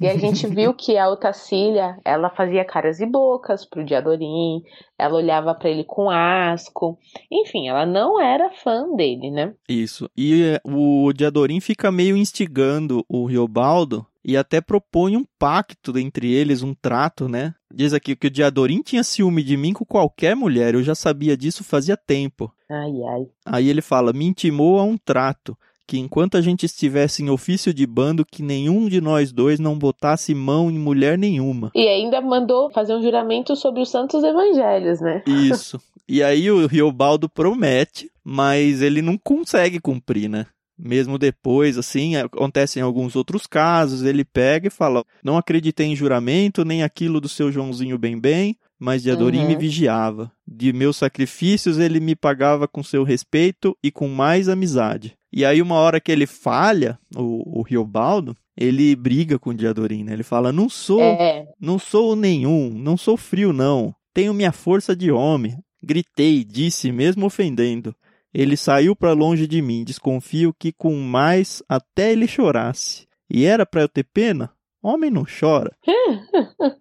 E 0.00 0.08
a 0.08 0.16
gente 0.16 0.46
viu 0.46 0.74
que 0.74 0.98
a 0.98 1.08
Otacília, 1.08 1.96
ela 2.04 2.28
fazia 2.28 2.64
caras 2.64 3.00
e 3.00 3.06
bocas 3.06 3.64
pro 3.64 3.84
Diadorim, 3.84 4.62
ela 4.98 5.14
olhava 5.14 5.54
pra 5.54 5.70
ele 5.70 5.84
com 5.84 6.10
asco. 6.10 6.98
Enfim, 7.30 7.68
ela 7.68 7.86
não 7.86 8.20
era 8.20 8.50
fã 8.50 8.92
dele, 8.94 9.30
né? 9.30 9.54
Isso. 9.68 10.10
E 10.16 10.56
é, 10.56 10.60
o 10.64 11.12
Diadorim 11.12 11.60
fica 11.60 11.92
meio 11.92 12.16
instigando 12.16 13.04
o 13.08 13.24
Riobaldo 13.26 14.04
e 14.24 14.36
até 14.36 14.60
propõe 14.60 15.16
um 15.16 15.24
pacto 15.38 15.96
entre 15.98 16.32
eles, 16.32 16.62
um 16.62 16.74
trato, 16.74 17.28
né? 17.28 17.54
Diz 17.72 17.92
aqui 17.92 18.16
que 18.16 18.28
o 18.28 18.30
Diadorim 18.30 18.80
tinha 18.82 19.04
ciúme 19.04 19.42
de 19.42 19.56
mim 19.56 19.72
com 19.72 19.84
qualquer 19.84 20.34
mulher, 20.34 20.74
eu 20.74 20.82
já 20.82 20.94
sabia 20.94 21.36
disso 21.36 21.62
fazia 21.62 21.96
tempo. 21.96 22.50
Ai, 22.70 22.92
ai. 23.08 23.26
Aí 23.44 23.68
ele 23.68 23.82
fala: 23.82 24.12
me 24.12 24.24
intimou 24.24 24.78
a 24.78 24.84
um 24.84 24.96
trato, 24.96 25.56
que 25.86 25.98
enquanto 25.98 26.36
a 26.36 26.40
gente 26.40 26.64
estivesse 26.64 27.22
em 27.22 27.28
ofício 27.28 27.74
de 27.74 27.86
bando, 27.86 28.24
que 28.24 28.42
nenhum 28.42 28.88
de 28.88 29.00
nós 29.00 29.32
dois 29.32 29.60
não 29.60 29.78
botasse 29.78 30.34
mão 30.34 30.70
em 30.70 30.78
mulher 30.78 31.18
nenhuma. 31.18 31.70
E 31.74 31.86
ainda 31.86 32.20
mandou 32.20 32.70
fazer 32.70 32.94
um 32.94 33.02
juramento 33.02 33.54
sobre 33.54 33.82
os 33.82 33.90
santos 33.90 34.24
evangelhos, 34.24 35.00
né? 35.00 35.22
Isso. 35.26 35.80
E 36.08 36.22
aí 36.22 36.50
o 36.50 36.66
Riobaldo 36.66 37.28
promete, 37.28 38.10
mas 38.22 38.82
ele 38.82 39.00
não 39.00 39.16
consegue 39.16 39.80
cumprir, 39.80 40.28
né? 40.28 40.46
Mesmo 40.78 41.18
depois, 41.18 41.78
assim, 41.78 42.16
acontecem 42.16 42.82
alguns 42.82 43.14
outros 43.14 43.46
casos, 43.46 44.02
ele 44.02 44.24
pega 44.24 44.66
e 44.68 44.70
fala: 44.70 45.04
Não 45.22 45.36
acreditei 45.36 45.86
em 45.86 45.96
juramento, 45.96 46.64
nem 46.64 46.82
aquilo 46.82 47.20
do 47.20 47.28
seu 47.28 47.52
Joãozinho 47.52 47.96
bem 47.98 48.18
bem, 48.18 48.56
mas 48.78 49.02
Diadorim 49.02 49.38
Uhum. 49.40 49.46
me 49.48 49.56
vigiava. 49.56 50.32
De 50.46 50.72
meus 50.72 50.96
sacrifícios 50.96 51.78
ele 51.78 52.00
me 52.00 52.16
pagava 52.16 52.66
com 52.66 52.82
seu 52.82 53.04
respeito 53.04 53.76
e 53.82 53.90
com 53.90 54.08
mais 54.08 54.48
amizade. 54.48 55.16
E 55.32 55.44
aí, 55.44 55.62
uma 55.62 55.76
hora 55.76 56.00
que 56.00 56.10
ele 56.12 56.26
falha, 56.26 56.98
o, 57.14 57.60
o 57.60 57.62
Riobaldo, 57.62 58.36
ele 58.56 58.94
briga 58.94 59.38
com 59.38 59.50
o 59.50 59.54
Diadorim, 59.54 60.04
né? 60.04 60.12
Ele 60.12 60.22
fala: 60.22 60.52
Não 60.52 60.68
sou 60.68 61.00
É, 61.00 61.46
não 61.60 61.78
sou 61.78 62.14
nenhum, 62.16 62.70
não 62.70 62.96
sou 62.96 63.16
frio, 63.16 63.52
não. 63.52 63.94
Tenho 64.12 64.34
minha 64.34 64.52
força 64.52 64.94
de 64.94 65.10
homem. 65.10 65.56
Gritei, 65.82 66.44
disse, 66.44 66.90
mesmo 66.90 67.26
ofendendo. 67.26 67.94
Ele 68.34 68.56
saiu 68.56 68.96
para 68.96 69.12
longe 69.12 69.46
de 69.46 69.62
mim, 69.62 69.84
desconfio 69.84 70.52
que 70.58 70.72
com 70.72 70.92
mais 70.94 71.62
até 71.68 72.10
ele 72.10 72.26
chorasse. 72.26 73.06
E 73.30 73.44
era 73.44 73.64
para 73.64 73.82
eu 73.82 73.88
ter 73.88 74.04
pena? 74.04 74.50
Homem 74.82 75.10
não 75.10 75.24
chora. 75.24 75.70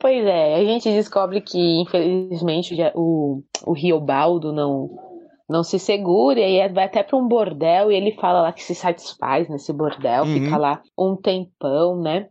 pois 0.00 0.24
é, 0.24 0.54
a 0.54 0.64
gente 0.64 0.90
descobre 0.90 1.40
que, 1.42 1.58
infelizmente, 1.82 2.74
o, 2.94 3.42
o, 3.64 3.72
Riobaldo 3.72 4.52
não, 4.52 4.90
não 5.48 5.62
se 5.62 5.78
segura, 5.78 6.40
e 6.40 6.60
aí 6.60 6.72
vai 6.72 6.84
até 6.86 7.02
para 7.02 7.16
um 7.16 7.28
bordel, 7.28 7.92
e 7.92 7.94
ele 7.94 8.12
fala 8.12 8.40
lá 8.40 8.52
que 8.52 8.62
se 8.62 8.74
satisfaz 8.74 9.48
nesse 9.48 9.72
bordel, 9.72 10.24
Uhum. 10.24 10.34
fica 10.34 10.56
lá 10.56 10.82
um 10.98 11.14
tempão, 11.14 12.00
né? 12.00 12.28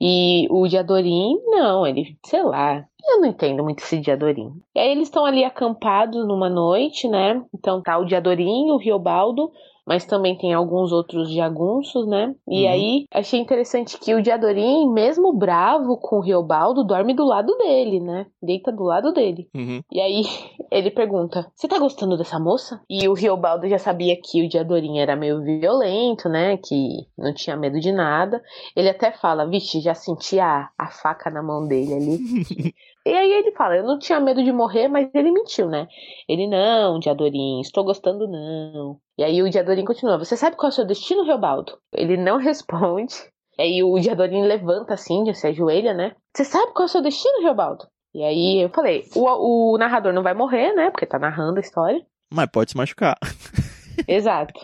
E 0.00 0.46
o 0.50 0.66
Diadorim, 0.66 1.38
não, 1.46 1.86
ele, 1.86 2.18
sei 2.26 2.42
lá, 2.42 2.84
eu 3.10 3.20
não 3.20 3.28
entendo 3.28 3.62
muito 3.62 3.80
esse 3.80 3.98
Diadorim. 3.98 4.52
E 4.74 4.78
aí 4.78 4.90
eles 4.90 5.08
estão 5.08 5.24
ali 5.24 5.44
acampados 5.44 6.26
numa 6.26 6.48
noite, 6.48 7.08
né? 7.08 7.42
Então 7.54 7.82
tá 7.82 7.98
o 7.98 8.04
Diadorim, 8.04 8.70
o 8.70 8.76
Riobaldo, 8.76 9.50
mas 9.90 10.04
também 10.04 10.38
tem 10.38 10.54
alguns 10.54 10.92
outros 10.92 11.32
jagunços, 11.32 12.06
né? 12.06 12.32
E 12.48 12.62
Uhum. 12.64 12.70
aí 12.70 13.04
achei 13.12 13.40
interessante 13.40 13.98
que 13.98 14.14
o 14.14 14.22
Diadorim, 14.22 14.88
mesmo 14.92 15.32
bravo 15.32 15.96
com 15.96 16.18
o 16.18 16.20
Riobaldo, 16.20 16.84
dorme 16.84 17.12
do 17.12 17.24
lado 17.24 17.58
dele, 17.58 17.98
né? 17.98 18.26
Deita 18.40 18.70
do 18.70 18.84
lado 18.84 19.12
dele. 19.12 19.48
Uhum. 19.52 19.82
E 19.90 20.00
aí 20.00 20.22
ele 20.70 20.92
pergunta: 20.92 21.50
Você 21.56 21.66
tá 21.66 21.76
gostando 21.76 22.16
dessa 22.16 22.38
moça? 22.38 22.80
E 22.88 23.08
o 23.08 23.14
Riobaldo 23.14 23.68
já 23.68 23.78
sabia 23.78 24.16
que 24.16 24.44
o 24.44 24.48
Diadorim 24.48 25.00
era 25.00 25.16
meio 25.16 25.42
violento, 25.42 26.28
né? 26.28 26.56
Que 26.56 27.08
não 27.18 27.34
tinha 27.34 27.56
medo 27.56 27.80
de 27.80 27.90
nada. 27.90 28.40
Ele 28.76 28.88
até 28.88 29.10
fala: 29.10 29.44
Vixe, 29.50 29.80
já 29.80 29.94
senti 29.94 30.38
a, 30.38 30.68
a 30.78 30.86
faca 30.86 31.28
na 31.30 31.42
mão 31.42 31.66
dele 31.66 31.92
ali. 31.94 32.18
e 33.04 33.10
aí 33.10 33.32
ele 33.32 33.50
fala: 33.56 33.74
Eu 33.74 33.82
não 33.82 33.98
tinha 33.98 34.20
medo 34.20 34.44
de 34.44 34.52
morrer, 34.52 34.86
mas 34.86 35.10
ele 35.12 35.32
mentiu, 35.32 35.68
né? 35.68 35.88
Ele: 36.28 36.46
Não, 36.46 37.00
Diadorim, 37.00 37.60
estou 37.60 37.82
gostando 37.82 38.28
não. 38.28 39.00
E 39.20 39.22
aí 39.22 39.42
o 39.42 39.50
Diadorim 39.50 39.84
continua: 39.84 40.16
Você 40.16 40.34
sabe 40.34 40.56
qual 40.56 40.70
é 40.70 40.72
o 40.72 40.74
seu 40.74 40.86
destino, 40.86 41.24
Riobaldo? 41.24 41.78
Ele 41.92 42.16
não 42.16 42.38
responde. 42.40 43.14
E 43.58 43.62
aí 43.62 43.82
o 43.82 43.98
Diadorim 44.00 44.46
levanta 44.46 44.94
assim, 44.94 45.30
se 45.34 45.46
ajoelha, 45.46 45.92
né? 45.92 46.16
Você 46.34 46.42
sabe 46.42 46.72
qual 46.72 46.84
é 46.84 46.86
o 46.86 46.88
seu 46.88 47.02
destino, 47.02 47.42
Riobaldo? 47.42 47.86
E 48.14 48.24
aí 48.24 48.62
eu 48.62 48.70
falei, 48.70 49.04
o, 49.14 49.74
o 49.74 49.78
narrador 49.78 50.14
não 50.14 50.22
vai 50.22 50.32
morrer, 50.32 50.72
né? 50.72 50.90
Porque 50.90 51.04
tá 51.04 51.18
narrando 51.18 51.58
a 51.58 51.60
história. 51.60 52.02
Mas 52.32 52.48
pode 52.50 52.70
se 52.70 52.76
machucar. 52.78 53.18
Exato. 54.08 54.58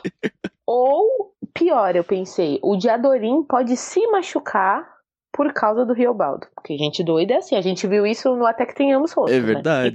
Ou, 0.66 1.34
pior, 1.52 1.94
eu 1.94 2.02
pensei, 2.02 2.58
o 2.62 2.76
Diadorim 2.76 3.42
pode 3.42 3.76
se 3.76 4.06
machucar 4.06 4.88
por 5.30 5.52
causa 5.52 5.84
do 5.84 5.92
Riobaldo. 5.92 6.46
Porque 6.54 6.78
gente 6.78 7.04
doida 7.04 7.34
é 7.34 7.36
assim, 7.36 7.56
a 7.56 7.60
gente 7.60 7.86
viu 7.86 8.06
isso 8.06 8.34
no 8.34 8.46
Até 8.46 8.64
Que 8.64 8.74
Tenhamos 8.74 9.12
Rosto. 9.12 9.34
É 9.34 9.40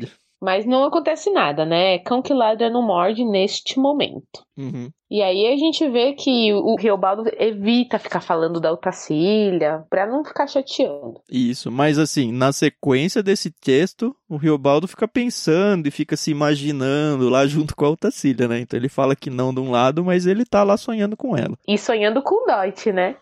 né? 0.05 0.11
Mas 0.41 0.65
não 0.65 0.83
acontece 0.83 1.29
nada, 1.29 1.65
né? 1.65 1.99
Cão 1.99 2.21
que 2.21 2.33
ladra 2.33 2.69
não 2.69 2.81
morde 2.81 3.23
neste 3.23 3.79
momento. 3.79 4.43
Uhum. 4.57 4.89
E 5.09 5.21
aí 5.21 5.53
a 5.53 5.57
gente 5.57 5.87
vê 5.89 6.13
que 6.13 6.53
o 6.53 6.75
Riobaldo 6.75 7.29
evita 7.37 7.99
ficar 7.99 8.21
falando 8.21 8.59
da 8.59 8.71
Otacília 8.71 9.83
pra 9.89 10.07
não 10.07 10.23
ficar 10.23 10.47
chateando. 10.47 11.21
Isso, 11.29 11.69
mas 11.69 11.99
assim, 11.99 12.31
na 12.31 12.51
sequência 12.51 13.21
desse 13.21 13.51
texto, 13.51 14.15
o 14.29 14.37
Riobaldo 14.37 14.87
fica 14.87 15.07
pensando 15.07 15.87
e 15.87 15.91
fica 15.91 16.15
se 16.15 16.31
imaginando 16.31 17.29
lá 17.29 17.45
junto 17.45 17.75
com 17.75 17.85
a 17.85 17.89
Otacília, 17.89 18.47
né? 18.47 18.61
Então 18.61 18.79
ele 18.79 18.89
fala 18.89 19.15
que 19.15 19.29
não 19.29 19.53
de 19.53 19.59
um 19.59 19.69
lado, 19.69 20.03
mas 20.03 20.25
ele 20.25 20.45
tá 20.45 20.63
lá 20.63 20.77
sonhando 20.77 21.17
com 21.17 21.37
ela. 21.37 21.57
E 21.67 21.77
sonhando 21.77 22.21
com 22.23 22.43
o 22.43 22.47
Dot, 22.47 22.91
né? 22.91 23.17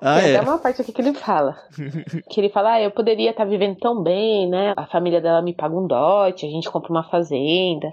Ah, 0.00 0.20
Tem 0.20 0.30
é? 0.32 0.36
até 0.36 0.48
uma 0.48 0.58
parte 0.58 0.80
aqui 0.82 0.92
que 0.92 1.00
ele 1.00 1.14
fala. 1.14 1.56
que 2.30 2.40
ele 2.40 2.48
fala, 2.50 2.74
ah, 2.74 2.82
eu 2.82 2.90
poderia 2.90 3.30
estar 3.30 3.44
vivendo 3.44 3.76
tão 3.78 4.02
bem, 4.02 4.48
né? 4.48 4.74
A 4.76 4.86
família 4.86 5.20
dela 5.20 5.42
me 5.42 5.54
paga 5.54 5.76
um 5.76 5.86
dote, 5.86 6.46
a 6.46 6.48
gente 6.50 6.70
compra 6.70 6.90
uma 6.90 7.04
fazenda, 7.04 7.92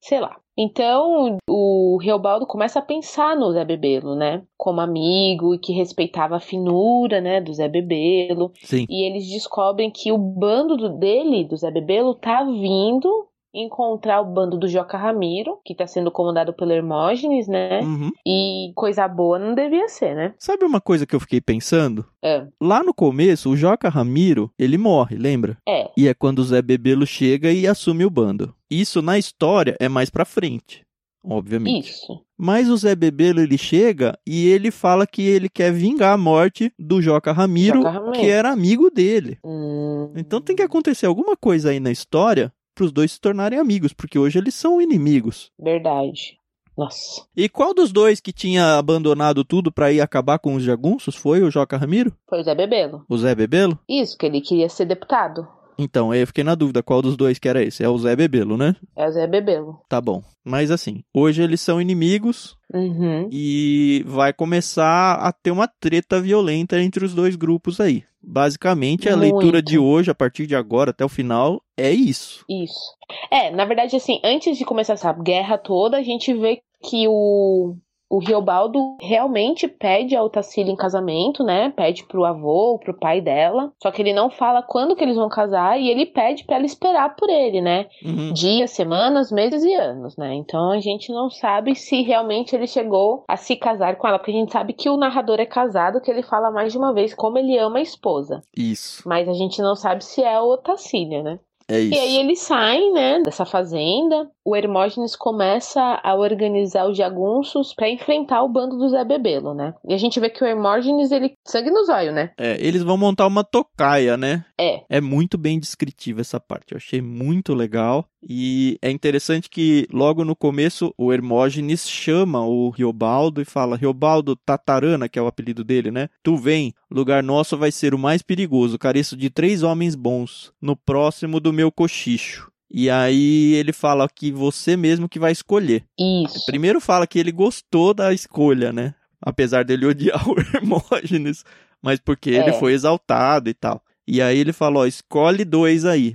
sei 0.00 0.20
lá. 0.20 0.36
Então, 0.56 1.36
o 1.48 1.98
Reobaldo 2.00 2.46
começa 2.46 2.78
a 2.78 2.82
pensar 2.82 3.36
no 3.36 3.50
Zé 3.52 3.64
Bebelo, 3.64 4.14
né? 4.14 4.42
Como 4.56 4.80
amigo 4.80 5.52
e 5.54 5.58
que 5.58 5.72
respeitava 5.72 6.36
a 6.36 6.40
finura, 6.40 7.20
né, 7.20 7.40
do 7.40 7.52
Zé 7.52 7.68
Bebelo. 7.68 8.52
Sim. 8.62 8.86
E 8.88 9.04
eles 9.04 9.26
descobrem 9.28 9.90
que 9.90 10.12
o 10.12 10.18
bando 10.18 10.76
do- 10.76 10.90
dele, 10.96 11.44
do 11.44 11.56
Zé 11.56 11.72
Bebelo, 11.72 12.14
tá 12.14 12.44
vindo 12.44 13.26
encontrar 13.54 14.20
o 14.20 14.24
bando 14.24 14.58
do 14.58 14.66
Joca 14.68 14.98
Ramiro, 14.98 15.58
que 15.64 15.74
tá 15.74 15.86
sendo 15.86 16.10
comandado 16.10 16.52
pelo 16.52 16.72
Hermógenes, 16.72 17.46
né? 17.46 17.80
Uhum. 17.80 18.10
E 18.26 18.72
coisa 18.74 19.06
boa 19.06 19.38
não 19.38 19.54
devia 19.54 19.88
ser, 19.88 20.14
né? 20.16 20.34
Sabe 20.38 20.64
uma 20.64 20.80
coisa 20.80 21.06
que 21.06 21.14
eu 21.14 21.20
fiquei 21.20 21.40
pensando? 21.40 22.04
É. 22.22 22.46
Lá 22.60 22.82
no 22.82 22.92
começo, 22.92 23.50
o 23.50 23.56
Joca 23.56 23.88
Ramiro, 23.88 24.50
ele 24.58 24.76
morre, 24.76 25.16
lembra? 25.16 25.56
É. 25.68 25.88
E 25.96 26.08
é 26.08 26.14
quando 26.14 26.40
o 26.40 26.44
Zé 26.44 26.60
Bebelo 26.60 27.06
chega 27.06 27.52
e 27.52 27.66
assume 27.66 28.04
o 28.04 28.10
bando. 28.10 28.52
Isso 28.70 29.00
na 29.00 29.16
história 29.18 29.76
é 29.78 29.88
mais 29.88 30.10
pra 30.10 30.24
frente, 30.24 30.82
obviamente. 31.24 31.90
Isso. 31.90 32.20
Mas 32.36 32.68
o 32.68 32.76
Zé 32.76 32.96
Bebelo 32.96 33.40
ele 33.40 33.56
chega 33.56 34.18
e 34.26 34.48
ele 34.48 34.70
fala 34.72 35.06
que 35.06 35.22
ele 35.22 35.48
quer 35.48 35.72
vingar 35.72 36.12
a 36.14 36.18
morte 36.18 36.72
do 36.76 37.00
Joca 37.00 37.30
Ramiro, 37.30 37.78
Joca 37.78 37.90
Ramiro. 37.90 38.12
que 38.12 38.26
era 38.28 38.50
amigo 38.50 38.90
dele. 38.90 39.38
Hum, 39.44 40.12
Então 40.16 40.40
tem 40.40 40.56
que 40.56 40.62
acontecer 40.62 41.06
alguma 41.06 41.36
coisa 41.36 41.70
aí 41.70 41.78
na 41.78 41.92
história 41.92 42.52
para 42.74 42.84
os 42.84 42.92
dois 42.92 43.12
se 43.12 43.20
tornarem 43.20 43.58
amigos, 43.58 43.92
porque 43.92 44.18
hoje 44.18 44.38
eles 44.38 44.54
são 44.54 44.80
inimigos. 44.80 45.50
Verdade. 45.58 46.38
Nossa. 46.76 47.24
E 47.36 47.48
qual 47.48 47.72
dos 47.72 47.92
dois 47.92 48.20
que 48.20 48.32
tinha 48.32 48.76
abandonado 48.76 49.44
tudo 49.44 49.70
para 49.70 49.92
ir 49.92 50.00
acabar 50.00 50.38
com 50.40 50.54
os 50.54 50.62
jagunços 50.62 51.14
foi 51.14 51.42
o 51.42 51.50
Joca 51.50 51.76
Ramiro? 51.76 52.12
Foi 52.28 52.40
o 52.40 52.42
Zé 52.42 52.54
Bebelo. 52.54 53.04
O 53.08 53.16
Zé 53.16 53.34
Bebelo? 53.34 53.78
Isso, 53.88 54.18
que 54.18 54.26
ele 54.26 54.40
queria 54.40 54.68
ser 54.68 54.84
deputado. 54.84 55.46
Então, 55.78 56.14
eu 56.14 56.26
fiquei 56.26 56.44
na 56.44 56.54
dúvida 56.54 56.82
qual 56.82 57.02
dos 57.02 57.16
dois 57.16 57.38
que 57.38 57.48
era 57.48 57.62
esse. 57.62 57.82
É 57.82 57.88
o 57.88 57.98
Zé 57.98 58.14
Bebelo, 58.14 58.56
né? 58.56 58.76
É 58.96 59.06
o 59.06 59.10
Zé 59.10 59.26
Bebelo. 59.26 59.80
Tá 59.88 60.00
bom. 60.00 60.22
Mas 60.44 60.70
assim, 60.70 61.02
hoje 61.12 61.42
eles 61.42 61.60
são 61.60 61.80
inimigos 61.80 62.56
Uhum. 62.72 63.28
e 63.30 64.02
vai 64.06 64.32
começar 64.32 65.14
a 65.14 65.32
ter 65.32 65.50
uma 65.50 65.66
treta 65.68 66.20
violenta 66.20 66.80
entre 66.80 67.04
os 67.04 67.14
dois 67.14 67.36
grupos 67.36 67.80
aí. 67.80 68.04
Basicamente, 68.22 69.08
a 69.08 69.16
Muito. 69.16 69.34
leitura 69.34 69.62
de 69.62 69.78
hoje, 69.78 70.10
a 70.10 70.14
partir 70.14 70.46
de 70.46 70.56
agora 70.56 70.90
até 70.90 71.04
o 71.04 71.08
final, 71.08 71.60
é 71.76 71.90
isso. 71.90 72.44
Isso. 72.48 72.94
É, 73.30 73.50
na 73.50 73.64
verdade, 73.64 73.94
assim, 73.96 74.18
antes 74.24 74.56
de 74.56 74.64
começar 74.64 74.94
essa 74.94 75.12
guerra 75.12 75.58
toda, 75.58 75.98
a 75.98 76.02
gente 76.02 76.32
vê 76.32 76.62
que 76.82 77.06
o, 77.08 77.76
o 78.14 78.18
Riobaldo 78.20 78.96
realmente 79.00 79.66
pede 79.66 80.14
a 80.14 80.22
Otacília 80.22 80.70
em 80.70 80.76
casamento, 80.76 81.42
né? 81.42 81.72
Pede 81.74 82.04
pro 82.04 82.24
avô, 82.24 82.78
pro 82.78 82.96
pai 82.96 83.20
dela. 83.20 83.72
Só 83.82 83.90
que 83.90 84.00
ele 84.00 84.12
não 84.12 84.30
fala 84.30 84.62
quando 84.62 84.94
que 84.94 85.02
eles 85.02 85.16
vão 85.16 85.28
casar 85.28 85.80
e 85.80 85.90
ele 85.90 86.06
pede 86.06 86.44
pra 86.44 86.54
ela 86.54 86.64
esperar 86.64 87.16
por 87.16 87.28
ele, 87.28 87.60
né? 87.60 87.86
Uhum. 88.04 88.32
dias, 88.32 88.70
semanas, 88.70 89.32
meses 89.32 89.64
e 89.64 89.74
anos, 89.74 90.16
né? 90.16 90.32
Então 90.34 90.70
a 90.70 90.78
gente 90.78 91.12
não 91.12 91.28
sabe 91.28 91.74
se 91.74 92.02
realmente 92.02 92.54
ele 92.54 92.68
chegou 92.68 93.24
a 93.28 93.36
se 93.36 93.56
casar 93.56 93.96
com 93.96 94.06
ela, 94.06 94.18
porque 94.18 94.30
a 94.30 94.34
gente 94.34 94.52
sabe 94.52 94.74
que 94.74 94.88
o 94.88 94.96
narrador 94.96 95.40
é 95.40 95.46
casado, 95.46 96.00
que 96.00 96.08
ele 96.08 96.22
fala 96.22 96.52
mais 96.52 96.70
de 96.70 96.78
uma 96.78 96.94
vez 96.94 97.12
como 97.12 97.36
ele 97.36 97.58
ama 97.58 97.78
a 97.78 97.82
esposa. 97.82 98.42
Isso. 98.56 99.02
Mas 99.08 99.28
a 99.28 99.32
gente 99.32 99.60
não 99.60 99.74
sabe 99.74 100.04
se 100.04 100.22
é 100.22 100.40
o 100.40 100.52
Otacília, 100.52 101.20
né? 101.20 101.40
É 101.68 101.80
isso. 101.80 101.94
E 101.94 101.98
aí 101.98 102.16
eles 102.18 102.40
saem, 102.40 102.92
né, 102.92 103.22
dessa 103.22 103.44
fazenda. 103.44 104.28
O 104.44 104.54
Hermógenes 104.54 105.16
começa 105.16 106.00
a 106.02 106.14
organizar 106.14 106.86
os 106.88 106.96
jagunços 106.96 107.74
pra 107.74 107.88
enfrentar 107.88 108.42
o 108.42 108.48
bando 108.48 108.76
do 108.76 108.88
Zé 108.88 109.04
Bebelo, 109.04 109.54
né? 109.54 109.74
E 109.88 109.94
a 109.94 109.96
gente 109.96 110.20
vê 110.20 110.28
que 110.28 110.44
o 110.44 110.46
Hermógenes, 110.46 111.10
ele 111.10 111.34
sangue 111.44 111.70
nos 111.70 111.88
olhos, 111.88 112.14
né? 112.14 112.30
É, 112.38 112.56
eles 112.60 112.82
vão 112.82 112.98
montar 112.98 113.26
uma 113.26 113.42
tocaia, 113.42 114.16
né? 114.16 114.44
É. 114.58 114.84
É 114.88 115.00
muito 115.00 115.36
bem 115.36 115.58
descritiva 115.58 116.20
essa 116.20 116.38
parte. 116.38 116.72
Eu 116.72 116.76
achei 116.76 117.00
muito 117.00 117.54
legal. 117.54 118.06
E 118.22 118.78
é 118.80 118.90
interessante 118.90 119.50
que 119.50 119.86
logo 119.92 120.24
no 120.24 120.36
começo 120.36 120.94
o 120.96 121.12
Hermógenes 121.12 121.88
chama 121.88 122.44
o 122.46 122.70
Riobaldo 122.70 123.40
e 123.42 123.44
fala: 123.44 123.76
Riobaldo 123.76 124.36
Tatarana, 124.36 125.08
que 125.08 125.18
é 125.18 125.22
o 125.22 125.26
apelido 125.26 125.64
dele, 125.64 125.90
né? 125.90 126.08
Tu 126.22 126.36
vem, 126.36 126.72
lugar 126.90 127.22
nosso 127.22 127.56
vai 127.58 127.72
ser 127.72 127.94
o 127.94 127.98
mais 127.98 128.22
perigoso. 128.22 128.78
Careço 128.78 129.16
de 129.16 129.28
três 129.28 129.62
homens 129.62 129.94
bons. 129.94 130.52
No 130.60 130.76
próximo 130.76 131.40
do 131.40 131.52
meu 131.52 131.72
cochicho. 131.72 132.50
E 132.70 132.88
aí 132.90 133.54
ele 133.54 133.72
fala 133.72 134.08
que 134.08 134.32
você 134.32 134.76
mesmo 134.76 135.08
que 135.08 135.18
vai 135.18 135.30
escolher. 135.32 135.84
Isso. 135.98 136.44
Primeiro 136.46 136.80
fala 136.80 137.06
que 137.06 137.18
ele 137.18 137.30
gostou 137.30 137.92
da 137.94 138.12
escolha, 138.12 138.72
né? 138.72 138.94
Apesar 139.20 139.64
dele 139.64 139.86
odiar 139.86 140.22
o 140.28 140.34
Hermógenes, 140.38 141.44
mas 141.82 142.00
porque 142.00 142.30
ele 142.30 142.50
É. 142.50 142.52
foi 142.54 142.72
exaltado 142.72 143.48
e 143.48 143.54
tal. 143.54 143.80
E 144.06 144.20
aí 144.20 144.38
ele 144.38 144.52
falou, 144.52 144.82
ó, 144.82 144.86
escolhe 144.86 145.44
dois 145.44 145.84
aí. 145.84 146.14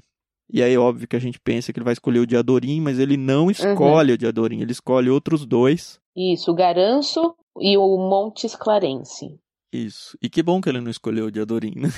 E 0.51 0.63
aí, 0.63 0.75
óbvio 0.77 1.07
que 1.07 1.15
a 1.15 1.19
gente 1.19 1.39
pensa 1.39 1.71
que 1.71 1.77
ele 1.77 1.83
vai 1.83 1.93
escolher 1.93 2.19
o 2.19 2.25
Diadorim, 2.25 2.81
mas 2.81 2.97
ele 2.97 3.15
não 3.15 3.51
escolhe 3.51 4.13
o 4.13 4.17
Diadorim, 4.17 4.61
ele 4.61 4.71
escolhe 4.71 5.09
outros 5.09 5.45
dois. 5.45 5.99
Isso, 6.15 6.51
o 6.51 6.55
Garanço 6.55 7.35
e 7.59 7.77
o 7.77 7.97
Montes 7.97 8.55
Clarense. 8.55 9.39
Isso. 9.71 10.17
E 10.21 10.27
que 10.27 10.41
bom 10.41 10.59
que 10.59 10.67
ele 10.67 10.81
não 10.81 10.89
escolheu 10.89 11.27
o 11.27 11.31
Diadorim, 11.31 11.73
né? 11.75 11.89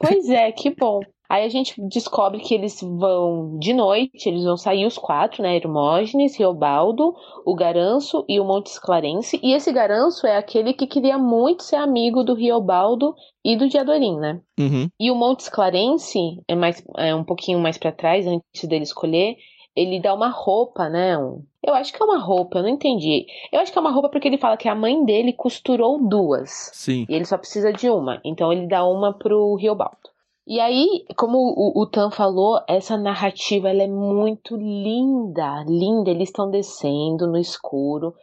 Pois 0.00 0.28
é, 0.28 0.50
que 0.50 0.74
bom. 0.74 1.00
Aí 1.28 1.44
a 1.44 1.48
gente 1.48 1.74
descobre 1.88 2.40
que 2.40 2.54
eles 2.54 2.80
vão 2.80 3.58
de 3.58 3.74
noite, 3.74 4.26
eles 4.28 4.44
vão 4.44 4.56
sair 4.56 4.86
os 4.86 4.96
quatro, 4.96 5.42
né? 5.42 5.56
Hermógenes, 5.56 6.36
Reobaldo, 6.36 7.14
o 7.44 7.54
Garanço 7.54 8.24
e 8.28 8.40
o 8.40 8.44
Montes 8.44 8.78
Clarense. 8.78 9.38
E 9.42 9.52
esse 9.52 9.70
Garanço 9.72 10.26
é 10.26 10.36
aquele 10.38 10.72
que 10.72 10.86
queria 10.86 11.18
muito 11.18 11.62
ser 11.62 11.76
amigo 11.76 12.24
do 12.24 12.34
Riobaldo 12.34 13.14
e 13.44 13.56
do 13.56 13.68
Diadorim, 13.68 14.16
né? 14.18 14.40
Uhum. 14.58 14.88
E 14.98 15.10
o 15.10 15.14
Montes 15.14 15.48
Clarense 15.48 16.18
é 16.48 16.54
mais 16.54 16.82
é 16.96 17.14
um 17.14 17.24
pouquinho 17.24 17.58
mais 17.58 17.76
pra 17.76 17.92
trás, 17.92 18.26
antes 18.26 18.64
dele 18.68 18.84
escolher, 18.84 19.36
ele 19.76 20.00
dá 20.00 20.14
uma 20.14 20.28
roupa, 20.30 20.88
né? 20.88 21.16
Um- 21.18 21.42
Eu 21.62 21.74
acho 21.74 21.92
que 21.92 22.02
é 22.02 22.06
uma 22.06 22.18
roupa, 22.18 22.58
eu 22.58 22.62
não 22.62 22.70
entendi. 22.70 23.26
Eu 23.52 23.60
acho 23.60 23.70
que 23.70 23.78
é 23.78 23.80
uma 23.80 23.90
roupa 23.92 24.08
porque 24.08 24.26
ele 24.26 24.38
fala 24.38 24.56
que 24.56 24.68
a 24.68 24.74
mãe 24.74 25.04
dele 25.04 25.32
costurou 25.34 25.98
duas. 26.08 26.70
Sim. 26.72 27.04
E 27.08 27.14
ele 27.14 27.24
só 27.26 27.36
precisa 27.36 27.70
de 27.72 27.90
uma. 27.90 28.20
Então 28.24 28.50
ele 28.52 28.66
dá 28.66 28.84
uma 28.86 29.12
pro 29.12 29.54
Riobaldo. 29.56 30.08
E 30.50 30.60
aí, 30.60 31.04
como 31.14 31.36
o, 31.36 31.82
o 31.82 31.86
Tan 31.86 32.10
falou, 32.10 32.58
essa 32.66 32.96
narrativa 32.96 33.68
ela 33.68 33.82
é 33.82 33.86
muito 33.86 34.56
linda, 34.56 35.62
linda. 35.68 36.08
Eles 36.08 36.30
estão 36.30 36.50
descendo 36.50 37.26
no 37.26 37.36
escuro. 37.36 38.14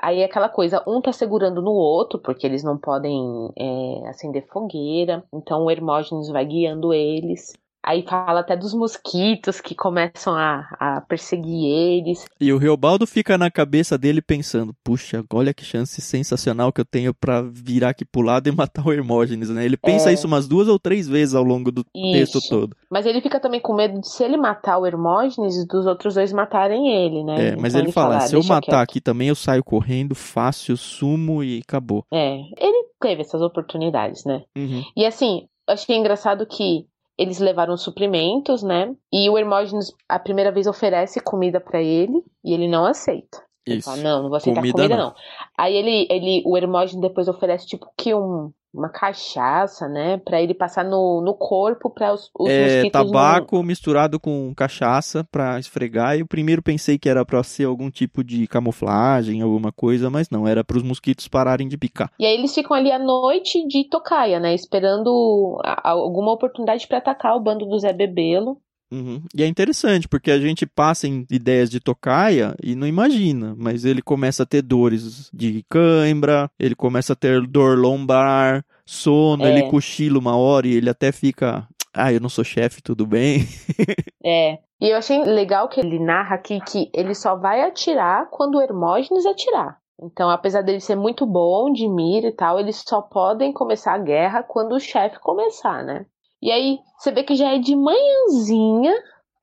Aí 0.00 0.20
é 0.20 0.24
aquela 0.24 0.48
coisa, 0.48 0.84
um 0.86 1.00
tá 1.00 1.12
segurando 1.12 1.60
no 1.60 1.72
outro, 1.72 2.20
porque 2.20 2.46
eles 2.46 2.62
não 2.62 2.78
podem 2.78 3.50
é, 3.58 4.08
acender 4.08 4.46
fogueira. 4.46 5.24
Então 5.34 5.64
o 5.64 5.70
Hermógenes 5.70 6.28
vai 6.28 6.46
guiando 6.46 6.94
eles. 6.94 7.52
Aí 7.88 8.04
fala 8.06 8.40
até 8.40 8.54
dos 8.54 8.74
mosquitos 8.74 9.62
que 9.62 9.74
começam 9.74 10.34
a, 10.34 10.68
a 10.78 11.00
perseguir 11.00 11.64
eles. 11.64 12.26
E 12.38 12.52
o 12.52 12.58
Riobaldo 12.58 13.06
fica 13.06 13.38
na 13.38 13.50
cabeça 13.50 13.96
dele 13.96 14.20
pensando: 14.20 14.74
puxa, 14.84 15.24
olha 15.32 15.54
que 15.54 15.64
chance 15.64 15.98
sensacional 16.02 16.70
que 16.70 16.82
eu 16.82 16.84
tenho 16.84 17.14
para 17.14 17.40
virar 17.40 17.88
aqui 17.88 18.04
pro 18.04 18.20
lado 18.20 18.46
e 18.46 18.52
matar 18.52 18.86
o 18.86 18.92
Hermógenes, 18.92 19.48
né? 19.48 19.64
Ele 19.64 19.78
pensa 19.78 20.10
é... 20.10 20.12
isso 20.12 20.26
umas 20.26 20.46
duas 20.46 20.68
ou 20.68 20.78
três 20.78 21.08
vezes 21.08 21.34
ao 21.34 21.42
longo 21.42 21.72
do 21.72 21.82
isso. 21.94 22.32
texto 22.34 22.50
todo. 22.50 22.76
Mas 22.90 23.06
ele 23.06 23.22
fica 23.22 23.40
também 23.40 23.58
com 23.58 23.74
medo 23.74 23.98
de 24.02 24.06
se 24.06 24.22
ele 24.22 24.36
matar 24.36 24.76
o 24.76 24.84
Hermógenes, 24.84 25.66
dos 25.66 25.86
outros 25.86 26.12
dois 26.12 26.30
matarem 26.30 26.90
ele, 26.90 27.24
né? 27.24 27.52
É, 27.52 27.56
mas 27.56 27.72
então 27.72 27.80
ele, 27.80 27.86
ele 27.86 27.92
fala: 27.92 28.20
se 28.20 28.36
eu 28.36 28.44
matar 28.44 28.60
quieto. 28.60 28.82
aqui 28.82 29.00
também, 29.00 29.28
eu 29.28 29.34
saio 29.34 29.64
correndo, 29.64 30.14
fácil, 30.14 30.76
sumo 30.76 31.42
e 31.42 31.62
acabou. 31.66 32.04
É, 32.12 32.36
ele 32.58 32.88
teve 33.00 33.22
essas 33.22 33.40
oportunidades, 33.40 34.26
né? 34.26 34.42
Uhum. 34.54 34.82
E 34.94 35.06
assim, 35.06 35.48
achei 35.66 35.96
engraçado 35.96 36.44
que 36.44 36.86
eles 37.18 37.38
levaram 37.40 37.76
suprimentos, 37.76 38.62
né? 38.62 38.94
E 39.12 39.28
o 39.28 39.36
Hermógenes, 39.36 39.92
a 40.08 40.18
primeira 40.18 40.52
vez, 40.52 40.66
oferece 40.66 41.20
comida 41.20 41.60
para 41.60 41.82
ele 41.82 42.22
e 42.44 42.54
ele 42.54 42.68
não 42.68 42.86
aceita. 42.86 43.42
Ele 43.66 43.78
Isso. 43.78 43.90
fala, 43.90 44.02
não, 44.02 44.22
não 44.22 44.28
vou 44.28 44.36
aceitar 44.36 44.60
comida, 44.60 44.76
comida 44.76 44.96
não. 44.96 45.06
não. 45.08 45.14
Aí 45.56 45.74
ele, 45.74 46.06
ele, 46.08 46.42
o 46.46 46.56
Hermógenes 46.56 47.02
depois 47.02 47.28
oferece, 47.28 47.66
tipo, 47.66 47.86
que 47.96 48.14
um, 48.14 48.50
uma 48.72 48.88
cachaça, 48.88 49.88
né? 49.88 50.18
Pra 50.18 50.40
ele 50.40 50.54
passar 50.54 50.84
no, 50.84 51.22
no 51.22 51.34
corpo 51.34 51.90
para 51.90 52.12
os, 52.12 52.30
os 52.38 52.48
é, 52.48 52.88
tabaco 52.90 53.56
não... 53.56 53.62
misturado 53.62 54.20
com 54.20 54.52
cachaça 54.54 55.24
pra 55.30 55.58
esfregar. 55.58 56.16
E 56.16 56.22
o 56.22 56.26
primeiro 56.26 56.62
pensei 56.62 56.98
que 56.98 57.08
era 57.08 57.24
pra 57.24 57.42
ser 57.42 57.64
algum 57.64 57.90
tipo 57.90 58.22
de 58.22 58.46
camuflagem, 58.46 59.42
alguma 59.42 59.72
coisa, 59.72 60.10
mas 60.10 60.28
não, 60.30 60.46
era 60.46 60.62
para 60.62 60.76
os 60.76 60.82
mosquitos 60.82 61.28
pararem 61.28 61.68
de 61.68 61.78
picar. 61.78 62.10
E 62.18 62.26
aí 62.26 62.34
eles 62.34 62.54
ficam 62.54 62.76
ali 62.76 62.92
à 62.92 62.98
noite 62.98 63.66
de 63.66 63.88
tocaia, 63.88 64.38
né? 64.38 64.54
Esperando 64.54 65.58
alguma 65.82 66.32
oportunidade 66.32 66.86
para 66.86 66.98
atacar 66.98 67.36
o 67.36 67.40
bando 67.40 67.66
do 67.66 67.78
Zé 67.78 67.92
Bebelo. 67.92 68.58
Uhum. 68.90 69.22
E 69.34 69.42
é 69.42 69.46
interessante, 69.46 70.08
porque 70.08 70.30
a 70.30 70.38
gente 70.38 70.64
passa 70.66 71.06
em 71.06 71.26
ideias 71.30 71.68
de 71.68 71.78
tocaia 71.78 72.54
e 72.62 72.74
não 72.74 72.86
imagina, 72.86 73.54
mas 73.56 73.84
ele 73.84 74.00
começa 74.00 74.42
a 74.42 74.46
ter 74.46 74.62
dores 74.62 75.30
de 75.32 75.64
cãibra, 75.68 76.50
ele 76.58 76.74
começa 76.74 77.12
a 77.12 77.16
ter 77.16 77.46
dor 77.46 77.78
lombar, 77.78 78.64
sono, 78.86 79.44
é. 79.44 79.50
ele 79.50 79.70
cochila 79.70 80.18
uma 80.18 80.36
hora 80.36 80.66
e 80.66 80.74
ele 80.74 80.88
até 80.88 81.12
fica. 81.12 81.68
Ah, 81.92 82.12
eu 82.12 82.20
não 82.20 82.28
sou 82.28 82.44
chefe, 82.44 82.82
tudo 82.82 83.06
bem. 83.06 83.40
é. 84.24 84.58
E 84.80 84.90
eu 84.90 84.96
achei 84.96 85.22
legal 85.24 85.68
que 85.68 85.80
ele 85.80 85.98
narra 85.98 86.36
aqui 86.36 86.60
que 86.60 86.90
ele 86.94 87.14
só 87.14 87.34
vai 87.34 87.62
atirar 87.62 88.28
quando 88.30 88.56
o 88.56 88.62
Hermógenes 88.62 89.26
atirar. 89.26 89.78
Então, 90.00 90.30
apesar 90.30 90.62
dele 90.62 90.80
ser 90.80 90.94
muito 90.94 91.26
bom 91.26 91.72
de 91.72 91.88
mira 91.88 92.28
e 92.28 92.32
tal, 92.32 92.60
eles 92.60 92.84
só 92.86 93.02
podem 93.02 93.52
começar 93.52 93.94
a 93.94 93.98
guerra 93.98 94.44
quando 94.44 94.72
o 94.72 94.80
chefe 94.80 95.18
começar, 95.18 95.82
né? 95.82 96.06
E 96.42 96.50
aí 96.50 96.78
você 96.98 97.10
vê 97.10 97.22
que 97.22 97.34
já 97.34 97.54
é 97.54 97.58
de 97.58 97.74
manhãzinha 97.74 98.94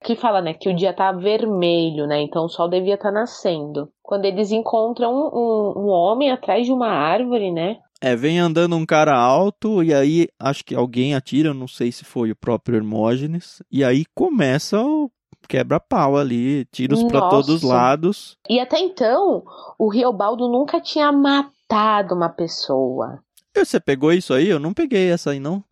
que 0.03 0.15
fala, 0.15 0.39
né, 0.39 0.53
que 0.53 0.69
o 0.69 0.75
dia 0.75 0.93
tá 0.93 1.11
vermelho, 1.11 2.05
né? 2.05 2.21
Então 2.21 2.45
o 2.45 2.49
sol 2.49 2.69
devia 2.69 2.93
estar 2.93 3.11
tá 3.11 3.19
nascendo. 3.19 3.89
Quando 4.03 4.25
eles 4.25 4.51
encontram 4.51 5.11
um, 5.11 5.79
um, 5.79 5.87
homem 5.87 6.31
atrás 6.31 6.65
de 6.65 6.71
uma 6.71 6.87
árvore, 6.87 7.51
né? 7.51 7.77
É, 7.99 8.15
vem 8.15 8.39
andando 8.39 8.75
um 8.75 8.85
cara 8.85 9.17
alto 9.17 9.81
e 9.81 9.91
aí 9.93 10.27
acho 10.39 10.63
que 10.63 10.75
alguém 10.75 11.15
atira, 11.15 11.55
não 11.55 11.67
sei 11.67 11.91
se 11.91 12.05
foi 12.05 12.29
o 12.29 12.35
próprio 12.35 12.75
Hermógenes, 12.75 13.63
e 13.71 13.83
aí 13.83 14.05
começa 14.13 14.79
o 14.79 15.09
quebra-pau 15.47 16.17
ali, 16.17 16.65
tiros 16.65 17.03
para 17.03 17.29
todos 17.29 17.49
os 17.49 17.63
lados. 17.63 18.37
E 18.49 18.59
até 18.59 18.79
então, 18.79 19.43
o 19.79 19.89
Riobaldo 19.89 20.47
nunca 20.47 20.79
tinha 20.79 21.11
matado 21.11 22.13
uma 22.13 22.29
pessoa. 22.29 23.19
Você 23.55 23.79
pegou 23.79 24.11
isso 24.11 24.33
aí? 24.33 24.49
Eu 24.49 24.59
não 24.59 24.73
peguei 24.73 25.09
essa 25.09 25.31
aí, 25.31 25.39
não. 25.39 25.63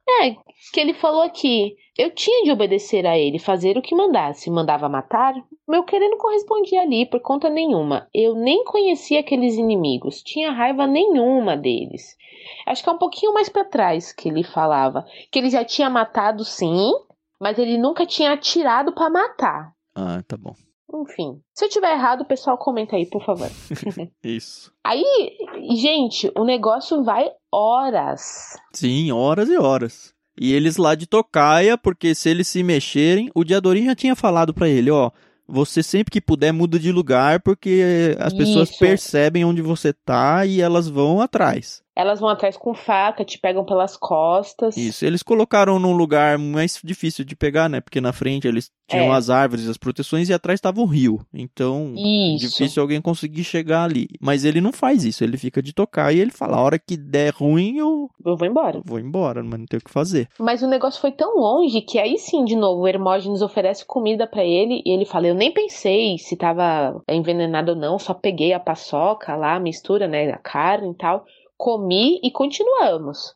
Que 0.71 0.79
ele 0.79 0.93
falou 0.93 1.21
aqui. 1.21 1.75
Eu 1.97 2.09
tinha 2.13 2.43
de 2.43 2.51
obedecer 2.51 3.05
a 3.05 3.17
ele, 3.17 3.37
fazer 3.37 3.77
o 3.77 3.81
que 3.81 3.95
mandasse. 3.95 4.49
Mandava 4.49 4.89
matar? 4.89 5.33
Meu 5.67 5.83
querer 5.83 6.09
não 6.09 6.17
correspondia 6.17 6.81
ali 6.81 7.05
por 7.05 7.19
conta 7.19 7.49
nenhuma. 7.49 8.07
Eu 8.13 8.35
nem 8.35 8.63
conhecia 8.63 9.19
aqueles 9.19 9.55
inimigos, 9.55 10.23
tinha 10.23 10.51
raiva 10.51 10.87
nenhuma 10.87 11.55
deles. 11.55 12.17
Acho 12.65 12.83
que 12.83 12.89
é 12.89 12.91
um 12.91 12.97
pouquinho 12.97 13.33
mais 13.33 13.49
para 13.49 13.63
trás 13.63 14.11
que 14.11 14.29
ele 14.29 14.43
falava. 14.43 15.05
Que 15.31 15.39
ele 15.39 15.49
já 15.49 15.63
tinha 15.63 15.89
matado 15.89 16.43
sim, 16.43 16.91
mas 17.39 17.59
ele 17.59 17.77
nunca 17.77 18.05
tinha 18.05 18.33
atirado 18.33 18.93
para 18.93 19.09
matar. 19.09 19.73
Ah, 19.95 20.21
tá 20.27 20.35
bom. 20.35 20.53
Enfim. 20.95 21.41
Se 21.53 21.65
eu 21.65 21.69
tiver 21.69 21.93
errado, 21.93 22.21
o 22.21 22.25
pessoal 22.25 22.57
comenta 22.57 22.95
aí, 22.95 23.05
por 23.05 23.23
favor. 23.23 23.49
Isso. 24.23 24.71
Aí, 24.83 25.37
gente, 25.75 26.31
o 26.37 26.43
negócio 26.43 27.03
vai 27.03 27.29
horas. 27.51 28.57
Sim, 28.73 29.11
horas 29.11 29.49
e 29.49 29.57
horas. 29.57 30.12
E 30.39 30.51
eles 30.53 30.77
lá 30.77 30.95
de 30.95 31.05
tocaia, 31.05 31.77
porque 31.77 32.15
se 32.15 32.29
eles 32.29 32.47
se 32.47 32.63
mexerem, 32.63 33.29
o 33.35 33.43
Diadorim 33.43 33.85
já 33.85 33.95
tinha 33.95 34.15
falado 34.15 34.53
para 34.53 34.67
ele, 34.67 34.89
ó, 34.89 35.11
você 35.47 35.83
sempre 35.83 36.11
que 36.11 36.21
puder 36.21 36.51
muda 36.51 36.79
de 36.79 36.91
lugar, 36.91 37.41
porque 37.41 38.15
as 38.19 38.33
pessoas 38.33 38.69
Isso. 38.69 38.79
percebem 38.79 39.45
onde 39.45 39.61
você 39.61 39.93
tá 39.93 40.45
e 40.45 40.61
elas 40.61 40.87
vão 40.87 41.21
atrás. 41.21 41.82
Elas 41.95 42.19
vão 42.19 42.29
atrás 42.29 42.57
com 42.57 42.73
faca, 42.73 43.23
te 43.23 43.37
pegam 43.37 43.63
pelas 43.63 43.95
costas. 43.95 44.75
Isso, 44.75 45.05
eles 45.05 45.21
colocaram 45.21 45.77
num 45.77 45.93
lugar 45.93 46.37
mais 46.37 46.79
difícil 46.83 47.23
de 47.23 47.35
pegar, 47.35 47.69
né? 47.69 47.81
Porque 47.81 48.01
na 48.01 48.11
frente 48.11 48.47
eles 48.47 48.71
tinham 48.89 49.13
é. 49.13 49.17
as 49.17 49.29
árvores, 49.29 49.67
as 49.67 49.77
proteções 49.77 50.27
e 50.27 50.33
atrás 50.33 50.57
estava 50.57 50.81
o 50.81 50.85
rio. 50.85 51.21
Então, 51.33 51.93
isso. 51.95 52.49
difícil 52.49 52.81
alguém 52.81 53.01
conseguir 53.01 53.43
chegar 53.43 53.83
ali. 53.83 54.07
Mas 54.19 54.43
ele 54.43 54.59
não 54.59 54.73
faz 54.73 55.03
isso, 55.03 55.23
ele 55.23 55.37
fica 55.37 55.61
de 55.61 55.73
tocar 55.73 56.13
e 56.13 56.19
ele 56.19 56.31
fala: 56.31 56.57
a 56.57 56.61
hora 56.61 56.79
que 56.79 56.97
der 56.97 57.33
ruim, 57.33 57.77
eu. 57.77 58.09
Eu 58.25 58.35
vou 58.35 58.47
embora. 58.47 58.81
vou 58.83 58.99
embora, 58.99 59.43
mas 59.43 59.59
não 59.59 59.65
tem 59.65 59.79
o 59.79 59.83
que 59.83 59.91
fazer. 59.91 60.27
Mas 60.39 60.63
o 60.63 60.67
negócio 60.67 60.99
foi 60.99 61.11
tão 61.11 61.37
longe 61.37 61.81
que 61.81 61.99
aí 61.99 62.17
sim, 62.17 62.43
de 62.43 62.55
novo, 62.55 62.81
o 62.81 62.87
Hermógenes 62.87 63.41
oferece 63.41 63.85
comida 63.85 64.25
para 64.25 64.43
ele 64.43 64.81
e 64.85 64.91
ele 64.91 65.05
fala: 65.05 65.27
Eu 65.27 65.35
nem 65.35 65.51
pensei 65.51 66.17
se 66.17 66.35
tava 66.35 67.01
envenenado 67.07 67.73
ou 67.73 67.77
não, 67.77 67.99
só 67.99 68.13
peguei 68.13 68.53
a 68.53 68.59
paçoca 68.59 69.35
lá, 69.35 69.55
a 69.55 69.59
mistura, 69.59 70.07
né? 70.07 70.31
A 70.31 70.37
carne 70.37 70.91
e 70.91 70.95
tal 70.95 71.25
comi 71.57 72.19
e 72.23 72.31
continuamos. 72.31 73.33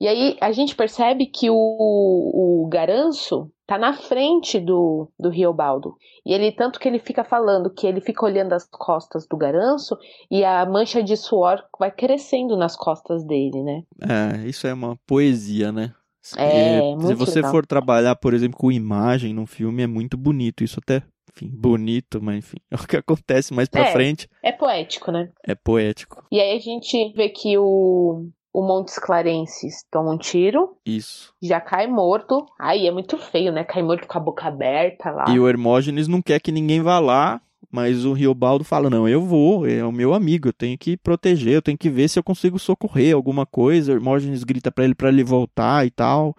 E 0.00 0.06
aí 0.06 0.36
a 0.40 0.52
gente 0.52 0.76
percebe 0.76 1.26
que 1.26 1.50
o, 1.50 1.54
o 1.54 2.68
Garanço 2.68 3.50
tá 3.66 3.76
na 3.76 3.92
frente 3.92 4.58
do, 4.58 5.10
do 5.18 5.28
Riobaldo. 5.28 5.96
E 6.24 6.32
ele, 6.32 6.52
tanto 6.52 6.78
que 6.78 6.88
ele 6.88 6.98
fica 6.98 7.24
falando 7.24 7.68
que 7.70 7.86
ele 7.86 8.00
fica 8.00 8.24
olhando 8.24 8.52
as 8.52 8.66
costas 8.66 9.26
do 9.26 9.36
Garanço 9.36 9.98
e 10.30 10.44
a 10.44 10.64
mancha 10.64 11.02
de 11.02 11.16
suor 11.16 11.62
vai 11.78 11.90
crescendo 11.90 12.56
nas 12.56 12.76
costas 12.76 13.24
dele, 13.24 13.62
né? 13.62 13.82
É, 14.00 14.48
isso 14.48 14.66
é 14.66 14.72
uma 14.72 14.96
poesia, 15.06 15.72
né? 15.72 15.92
É, 16.36 16.80
se 17.06 17.14
você 17.14 17.36
legal. 17.36 17.50
for 17.50 17.66
trabalhar, 17.66 18.14
por 18.16 18.34
exemplo, 18.34 18.58
com 18.58 18.70
imagem 18.70 19.32
num 19.32 19.46
filme, 19.46 19.82
é 19.82 19.86
muito 19.86 20.16
bonito. 20.16 20.62
Isso 20.62 20.78
até 20.82 21.02
enfim, 21.44 21.50
bonito, 21.52 22.20
mas 22.22 22.38
enfim, 22.38 22.58
é 22.70 22.74
o 22.74 22.86
que 22.86 22.96
acontece 22.96 23.54
mais 23.54 23.68
pra 23.68 23.82
é, 23.82 23.92
frente. 23.92 24.28
É 24.42 24.52
poético, 24.52 25.10
né? 25.10 25.30
É 25.44 25.54
poético. 25.54 26.24
E 26.30 26.40
aí 26.40 26.56
a 26.56 26.60
gente 26.60 27.12
vê 27.14 27.28
que 27.28 27.56
o, 27.56 28.26
o 28.52 28.62
Montes 28.62 28.98
Clarenses 28.98 29.84
toma 29.90 30.12
um 30.12 30.18
tiro. 30.18 30.76
Isso. 30.84 31.32
Já 31.40 31.60
cai 31.60 31.86
morto. 31.86 32.44
Aí 32.58 32.86
é 32.86 32.90
muito 32.90 33.16
feio, 33.16 33.52
né? 33.52 33.64
Cai 33.64 33.82
morto 33.82 34.06
com 34.06 34.18
a 34.18 34.20
boca 34.20 34.46
aberta 34.46 35.10
lá. 35.10 35.26
E 35.28 35.38
o 35.38 35.48
Hermógenes 35.48 36.08
não 36.08 36.20
quer 36.20 36.40
que 36.40 36.52
ninguém 36.52 36.82
vá 36.82 36.98
lá, 36.98 37.40
mas 37.70 38.04
o 38.04 38.12
Riobaldo 38.12 38.64
fala: 38.64 38.90
não, 38.90 39.08
eu 39.08 39.22
vou, 39.22 39.66
é 39.66 39.84
o 39.84 39.92
meu 39.92 40.14
amigo, 40.14 40.48
eu 40.48 40.52
tenho 40.52 40.76
que 40.76 40.96
proteger, 40.96 41.54
eu 41.54 41.62
tenho 41.62 41.78
que 41.78 41.90
ver 41.90 42.08
se 42.08 42.18
eu 42.18 42.24
consigo 42.24 42.58
socorrer 42.58 43.14
alguma 43.14 43.46
coisa. 43.46 43.92
O 43.92 43.94
Hermógenes 43.94 44.44
grita 44.44 44.72
para 44.72 44.84
ele 44.84 44.94
para 44.94 45.08
ele 45.08 45.24
voltar 45.24 45.86
e 45.86 45.90
tal 45.90 46.34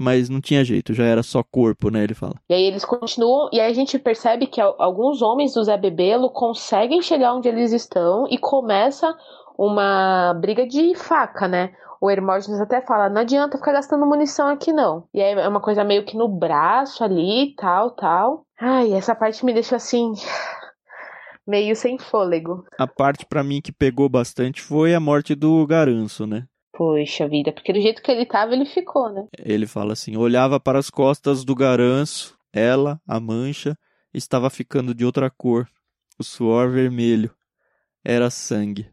mas 0.00 0.30
não 0.30 0.40
tinha 0.40 0.64
jeito, 0.64 0.94
já 0.94 1.04
era 1.04 1.22
só 1.22 1.42
corpo, 1.42 1.90
né? 1.90 2.02
Ele 2.02 2.14
fala. 2.14 2.32
E 2.48 2.54
aí 2.54 2.64
eles 2.64 2.86
continuam, 2.86 3.50
e 3.52 3.60
aí 3.60 3.70
a 3.70 3.74
gente 3.74 3.98
percebe 3.98 4.46
que 4.46 4.58
alguns 4.58 5.20
homens 5.20 5.52
do 5.52 5.62
Zé 5.62 5.76
Bebelo 5.76 6.30
conseguem 6.30 7.02
chegar 7.02 7.34
onde 7.34 7.48
eles 7.48 7.70
estão 7.70 8.26
e 8.30 8.38
começa 8.38 9.14
uma 9.58 10.32
briga 10.40 10.66
de 10.66 10.94
faca, 10.94 11.46
né? 11.46 11.74
O 12.00 12.10
Hermógenes 12.10 12.58
até 12.62 12.80
fala, 12.80 13.10
não 13.10 13.20
adianta 13.20 13.58
ficar 13.58 13.72
gastando 13.72 14.06
munição 14.06 14.48
aqui 14.48 14.72
não. 14.72 15.04
E 15.12 15.20
aí 15.20 15.34
é 15.34 15.46
uma 15.46 15.60
coisa 15.60 15.84
meio 15.84 16.02
que 16.06 16.16
no 16.16 16.28
braço 16.28 17.04
ali, 17.04 17.54
tal, 17.58 17.90
tal. 17.90 18.46
Ai, 18.58 18.94
essa 18.94 19.14
parte 19.14 19.44
me 19.44 19.52
deixa 19.52 19.76
assim 19.76 20.14
meio 21.46 21.76
sem 21.76 21.98
fôlego. 21.98 22.64
A 22.78 22.86
parte 22.86 23.26
para 23.26 23.44
mim 23.44 23.60
que 23.60 23.70
pegou 23.70 24.08
bastante 24.08 24.62
foi 24.62 24.94
a 24.94 25.00
morte 25.00 25.34
do 25.34 25.66
Garanço, 25.66 26.26
né? 26.26 26.46
Poxa 26.72 27.28
vida, 27.28 27.52
porque 27.52 27.72
do 27.72 27.80
jeito 27.80 28.02
que 28.02 28.10
ele 28.10 28.24
tava, 28.24 28.54
ele 28.54 28.64
ficou, 28.64 29.12
né? 29.12 29.26
Ele 29.38 29.66
fala 29.66 29.92
assim: 29.92 30.16
olhava 30.16 30.58
para 30.60 30.78
as 30.78 30.88
costas 30.88 31.44
do 31.44 31.54
garanço, 31.54 32.38
ela, 32.52 33.00
a 33.06 33.18
mancha, 33.18 33.76
estava 34.14 34.48
ficando 34.50 34.94
de 34.94 35.04
outra 35.04 35.30
cor, 35.30 35.68
o 36.18 36.24
suor 36.24 36.70
vermelho. 36.70 37.30
Era 38.04 38.30
sangue. 38.30 38.90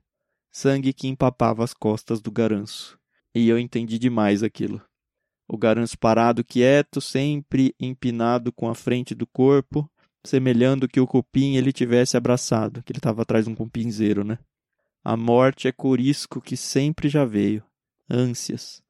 Sangue 0.51 0.91
que 0.91 1.07
empapava 1.07 1.63
as 1.63 1.73
costas 1.73 2.19
do 2.19 2.31
garanço. 2.31 2.97
E 3.33 3.47
eu 3.47 3.59
entendi 3.59 3.99
demais 3.99 4.43
aquilo. 4.43 4.81
O 5.47 5.57
garanço 5.57 5.97
parado 5.97 6.43
quieto, 6.43 6.99
sempre 6.99 7.73
empinado 7.79 8.51
com 8.51 8.67
a 8.67 8.75
frente 8.75 9.15
do 9.15 9.25
corpo, 9.25 9.89
semelhando 10.25 10.87
que 10.87 10.99
o 10.99 11.07
cupim 11.07 11.55
ele 11.55 11.71
tivesse 11.71 12.17
abraçado, 12.17 12.83
que 12.83 12.91
ele 12.91 12.99
estava 12.99 13.21
atrás 13.21 13.45
de 13.45 13.51
um 13.51 13.55
cupinzeiro, 13.55 14.23
né? 14.23 14.39
A 15.03 15.15
morte 15.15 15.67
é 15.67 15.71
corisco 15.71 16.41
que 16.41 16.57
sempre 16.57 17.07
já 17.07 17.23
veio, 17.23 17.63
ânsias, 18.09 18.81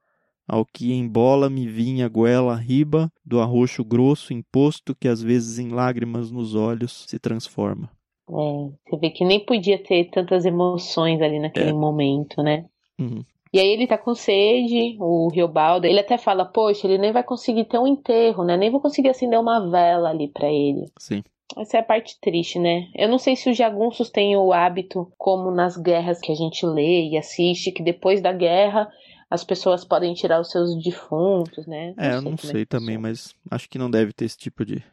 ao 0.47 0.65
que 0.65 0.93
embola 0.93 1.49
me 1.49 1.67
vinha 1.67 2.07
goela 2.07 2.55
riba 2.55 3.11
do 3.25 3.39
arroxo 3.39 3.83
grosso 3.83 4.33
imposto 4.33 4.95
que 4.95 5.07
às 5.07 5.21
vezes 5.21 5.59
em 5.59 5.69
lágrimas 5.69 6.31
nos 6.31 6.55
olhos 6.55 7.05
se 7.07 7.19
transforma. 7.19 7.89
É, 8.29 8.33
você 8.33 8.97
vê 8.99 9.09
que 9.09 9.23
nem 9.23 9.45
podia 9.45 9.81
ter 9.81 10.09
tantas 10.09 10.45
emoções 10.45 11.21
ali 11.21 11.39
naquele 11.39 11.69
É. 11.69 11.73
momento, 11.73 12.41
né? 12.41 12.65
Uhum. 12.99 13.23
E 13.53 13.59
aí 13.59 13.67
ele 13.69 13.87
tá 13.87 13.97
com 13.97 14.13
sede, 14.13 14.97
o 14.99 15.29
Riobaldo, 15.29 15.87
ele 15.87 15.99
até 15.99 16.17
fala, 16.17 16.43
poxa, 16.45 16.85
ele 16.85 16.97
nem 16.97 17.13
vai 17.13 17.23
conseguir 17.23 17.65
ter 17.65 17.79
um 17.79 17.87
enterro, 17.87 18.43
né? 18.43 18.57
Nem 18.57 18.69
vou 18.69 18.81
conseguir 18.81 19.09
acender 19.09 19.39
uma 19.39 19.69
vela 19.69 20.09
ali 20.09 20.27
pra 20.27 20.51
ele. 20.51 20.85
Sim. 20.99 21.23
Essa 21.55 21.77
é 21.77 21.79
a 21.79 21.83
parte 21.83 22.19
triste, 22.19 22.59
né? 22.59 22.87
Eu 22.95 23.07
não 23.07 23.17
sei 23.17 23.35
se 23.35 23.49
os 23.49 23.55
jagunços 23.57 24.09
têm 24.09 24.35
o 24.35 24.51
hábito, 24.51 25.11
como 25.17 25.49
nas 25.51 25.77
guerras 25.77 26.19
que 26.19 26.31
a 26.31 26.35
gente 26.35 26.65
lê 26.65 27.09
e 27.09 27.17
assiste, 27.17 27.71
que 27.71 27.81
depois 27.81 28.21
da 28.21 28.33
guerra 28.33 28.89
as 29.29 29.43
pessoas 29.43 29.83
podem 29.83 30.13
tirar 30.13 30.39
os 30.39 30.49
seus 30.51 30.81
defuntos, 30.83 31.65
né? 31.67 31.93
É, 31.97 32.09
eu 32.15 32.21
não 32.21 32.35
como 32.35 32.37
sei 32.37 32.65
também, 32.65 32.95
funciona. 32.95 33.09
mas 33.09 33.35
acho 33.51 33.69
que 33.69 33.77
não 33.77 33.89
deve 33.89 34.13
ter 34.13 34.25
esse 34.25 34.37
tipo 34.37 34.65
de 34.65 34.83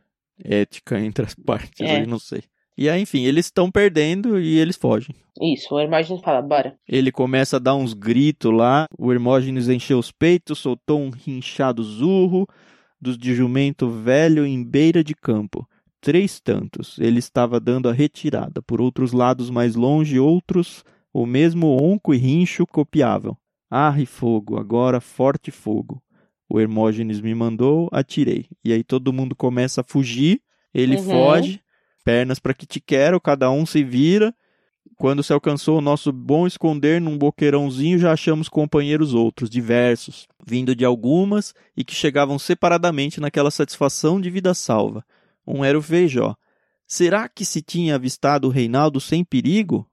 ética 0.45 0.99
entre 1.01 1.25
as 1.25 1.35
partes 1.47 1.81
É. 1.81 1.99
aí, 1.99 2.07
não 2.07 2.19
sei. 2.19 2.43
E 2.77 2.89
aí, 2.89 3.01
enfim, 3.01 3.25
eles 3.25 3.47
estão 3.47 3.71
perdendo 3.71 4.41
e 4.41 4.59
eles 4.59 4.77
fogem. 4.77 5.15
Isso, 5.41 5.73
o 5.75 5.79
Hermógenes 5.81 6.21
fala, 6.23 6.43
bora. 6.43 6.77
Ele 6.89 7.13
começa 7.13 7.57
a 7.57 7.61
dar 7.61 7.77
uns 7.77 7.95
gritos 7.95 8.53
lá, 8.53 8.87
o 8.99 9.13
Hermógenes 9.13 9.69
encheu 9.69 9.99
os 9.99 10.11
peitos, 10.11 10.59
soltou 10.59 11.01
um 11.01 11.11
rinchado 11.11 11.85
zurro 11.85 12.49
dos 13.01 13.17
de 13.17 13.33
jumento 13.35 13.89
velho 13.89 14.45
em 14.45 14.65
beira 14.65 15.05
de 15.05 15.15
campo. 15.15 15.69
Três 16.05 16.39
tantos, 16.39 16.99
ele 16.99 17.19
estava 17.19 17.59
dando 17.59 17.89
a 17.89 17.93
retirada. 17.93 18.61
Por 18.61 18.79
outros 18.79 19.13
lados 19.13 19.49
mais 19.49 19.75
longe, 19.75 20.19
outros, 20.19 20.85
o 21.15 21.25
mesmo 21.25 21.83
onco 21.83 22.13
e 22.13 22.19
rincho 22.19 22.67
copiavam. 22.67 23.35
Arre 23.71 24.05
fogo, 24.05 24.59
agora 24.59 25.01
forte 25.01 25.51
fogo. 25.51 26.03
O 26.47 26.61
Hermógenes 26.61 27.23
me 27.23 27.35
mandou, 27.35 27.89
atirei. 27.91 28.45
E 28.63 28.71
aí 28.71 28.85
todo 28.85 29.15
mundo 29.15 29.35
começa 29.35 29.81
a 29.81 29.85
fugir, 29.85 30.43
ele 30.75 30.97
Uhum. 30.97 31.05
foge, 31.05 31.63
pernas 32.05 32.39
para 32.39 32.53
que 32.53 32.67
te 32.67 32.83
quero, 32.83 33.19
cada 33.19 33.51
um 33.51 33.65
se 33.65 33.83
vira. 33.83 34.35
Quando 34.97 35.23
se 35.23 35.33
alcançou 35.33 35.79
o 35.79 35.81
nosso 35.81 36.13
bom 36.13 36.47
esconder 36.47 37.01
num 37.01 37.17
boqueirãozinho, 37.17 37.99
já 37.99 38.13
achamos 38.13 38.51
companheiros 38.51 39.15
outros, 39.15 39.49
diversos, 39.49 40.29
vindo 40.47 40.77
de 40.77 40.85
algumas 40.85 41.55
e 41.75 41.83
que 41.83 41.95
chegavam 41.95 42.39
separadamente 42.39 43.23
naquela 43.23 43.51
satisfação 43.51 44.21
de 44.21 44.29
vida 44.29 44.53
salva. 44.53 45.03
Um 45.47 45.65
era 45.65 45.79
o 45.79 45.83
Feijó. 45.83 46.35
Será 46.87 47.29
que 47.29 47.45
se 47.45 47.63
tinha 47.63 47.95
avistado 47.95 48.47
o 48.49 48.51
Reinaldo 48.51 49.01
sem 49.01 49.25
perigo? 49.25 49.87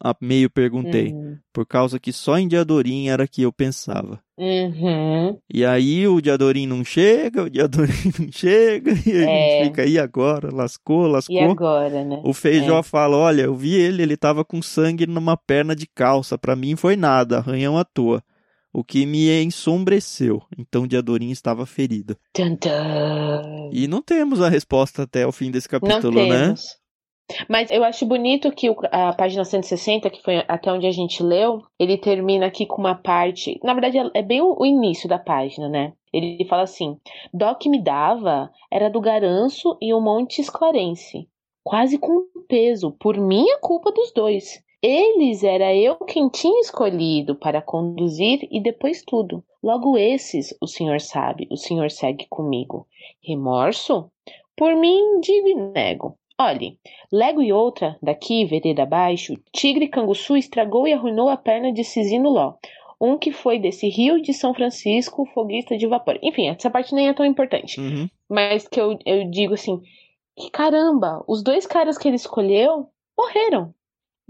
A 0.00 0.14
meio 0.20 0.48
perguntei, 0.48 1.12
Uhum. 1.12 1.36
por 1.52 1.66
causa 1.66 1.98
que 1.98 2.12
só 2.12 2.38
em 2.38 2.46
Diadorim 2.46 3.08
era 3.08 3.26
que 3.26 3.42
eu 3.42 3.52
pensava. 3.52 4.20
Uhum. 4.38 5.36
E 5.52 5.64
aí 5.64 6.06
o 6.06 6.20
Diadorim 6.20 6.66
não 6.68 6.84
chega, 6.84 7.42
o 7.42 7.50
Diadorim 7.50 7.90
não 8.18 8.30
chega, 8.30 8.92
e 9.04 9.12
a 9.12 9.28
É. 9.30 9.60
gente 9.60 9.68
fica 9.68 9.82
aí 9.82 9.98
agora, 9.98 10.54
lascou, 10.54 11.08
lascou. 11.08 11.34
E 11.36 11.40
agora, 11.40 12.04
né? 12.04 12.20
O 12.24 12.32
Feijó 12.32 12.78
É. 12.78 12.82
fala: 12.84 13.16
Olha, 13.16 13.42
eu 13.42 13.56
vi 13.56 13.74
ele, 13.74 14.02
ele 14.02 14.16
tava 14.16 14.44
com 14.44 14.62
sangue 14.62 15.04
numa 15.06 15.36
perna 15.36 15.74
de 15.74 15.86
calça. 15.86 16.38
Pra 16.38 16.54
mim 16.54 16.76
foi 16.76 16.94
nada, 16.94 17.38
arranhão 17.38 17.76
à 17.76 17.84
toa. 17.84 18.22
O 18.72 18.84
que 18.84 19.06
me 19.06 19.42
ensombreceu. 19.42 20.42
Então 20.56 20.86
Diadorim 20.86 21.30
estava 21.30 21.66
tum. 22.56 23.70
E 23.72 23.88
não 23.88 24.02
temos 24.02 24.40
a 24.40 24.48
resposta 24.48 25.02
até 25.02 25.26
o 25.26 25.32
fim 25.32 25.50
desse 25.50 25.68
Não 25.72 25.80
capítulo, 25.80 26.26
né? 26.26 26.46
temos. 26.46 26.78
Mas 27.48 27.70
eu 27.70 27.84
acho 27.84 28.06
bonito 28.06 28.50
que 28.52 28.68
a 28.90 29.12
página 29.12 29.44
160, 29.44 30.08
que 30.08 30.22
foi 30.22 30.42
até 30.48 30.72
onde 30.72 30.86
a 30.86 30.90
gente 30.90 31.22
leu, 31.22 31.62
ele 31.78 31.98
termina 31.98 32.46
aqui 32.46 32.64
com 32.64 32.80
uma 32.80 32.94
parte. 32.94 33.60
Na 33.62 33.74
verdade, 33.74 33.98
é 34.14 34.22
bem 34.22 34.40
o, 34.40 34.64
início 34.64 35.08
da 35.08 35.18
página, 35.18 35.68
né? 35.68 35.92
Ele 36.12 36.44
fala 36.46 36.62
assim: 36.62 36.98
Dó 37.32 37.54
que 37.54 37.68
me 37.68 37.82
dava 37.82 38.50
era 38.70 38.88
do 38.88 39.00
Garanço 39.00 39.76
e 39.80 39.92
o 39.92 40.00
Monte 40.00 40.40
Esclarense. 40.40 41.28
Quase 41.62 41.98
com 41.98 42.24
peso, 42.48 42.92
por 42.92 43.18
minha 43.18 43.58
culpa 43.58 43.92
dos 43.92 44.10
dois. 44.12 44.62
Eles 44.80 45.42
era 45.42 45.74
eu 45.74 45.96
quem 45.96 46.28
tinha 46.28 46.60
escolhido 46.60 47.34
para 47.34 47.60
conduzir 47.60 48.46
e 48.50 48.60
depois 48.60 49.02
tudo. 49.02 49.44
Logo 49.62 49.98
esses, 49.98 50.56
o 50.62 50.68
senhor 50.68 51.00
sabe, 51.00 51.48
o 51.50 51.56
senhor 51.56 51.90
segue 51.90 52.26
comigo. 52.28 52.86
Remorso? 53.20 54.10
Por 54.56 54.76
mim, 54.76 55.20
digo 55.20 55.48
e 55.48 55.54
nego. 55.54 56.16
Olhe, 56.40 56.78
lego 57.10 57.42
e 57.42 57.52
outra, 57.52 57.98
daqui, 58.00 58.44
vereda 58.44 58.84
abaixo, 58.84 59.34
tigre 59.52 59.88
canguçu 59.88 60.36
estragou 60.36 60.86
e 60.86 60.92
arruinou 60.92 61.28
a 61.28 61.36
perna 61.36 61.72
de 61.72 61.82
Cisino 61.82 62.30
Ló. 62.30 62.54
Um 63.00 63.18
que 63.18 63.32
foi 63.32 63.58
desse 63.58 63.88
rio 63.88 64.22
de 64.22 64.32
São 64.32 64.54
Francisco, 64.54 65.26
foguista 65.34 65.76
de 65.76 65.88
vapor. 65.88 66.16
Enfim, 66.22 66.48
essa 66.48 66.70
parte 66.70 66.94
nem 66.94 67.08
é 67.08 67.12
tão 67.12 67.26
importante. 67.26 67.80
Uhum. 67.80 68.08
Mas 68.28 68.68
que 68.68 68.80
eu, 68.80 68.96
eu 69.04 69.28
digo 69.28 69.54
assim, 69.54 69.80
que 70.36 70.50
caramba, 70.50 71.24
os 71.26 71.42
dois 71.42 71.66
caras 71.66 71.98
que 71.98 72.06
ele 72.06 72.16
escolheu 72.16 72.86
morreram. 73.16 73.74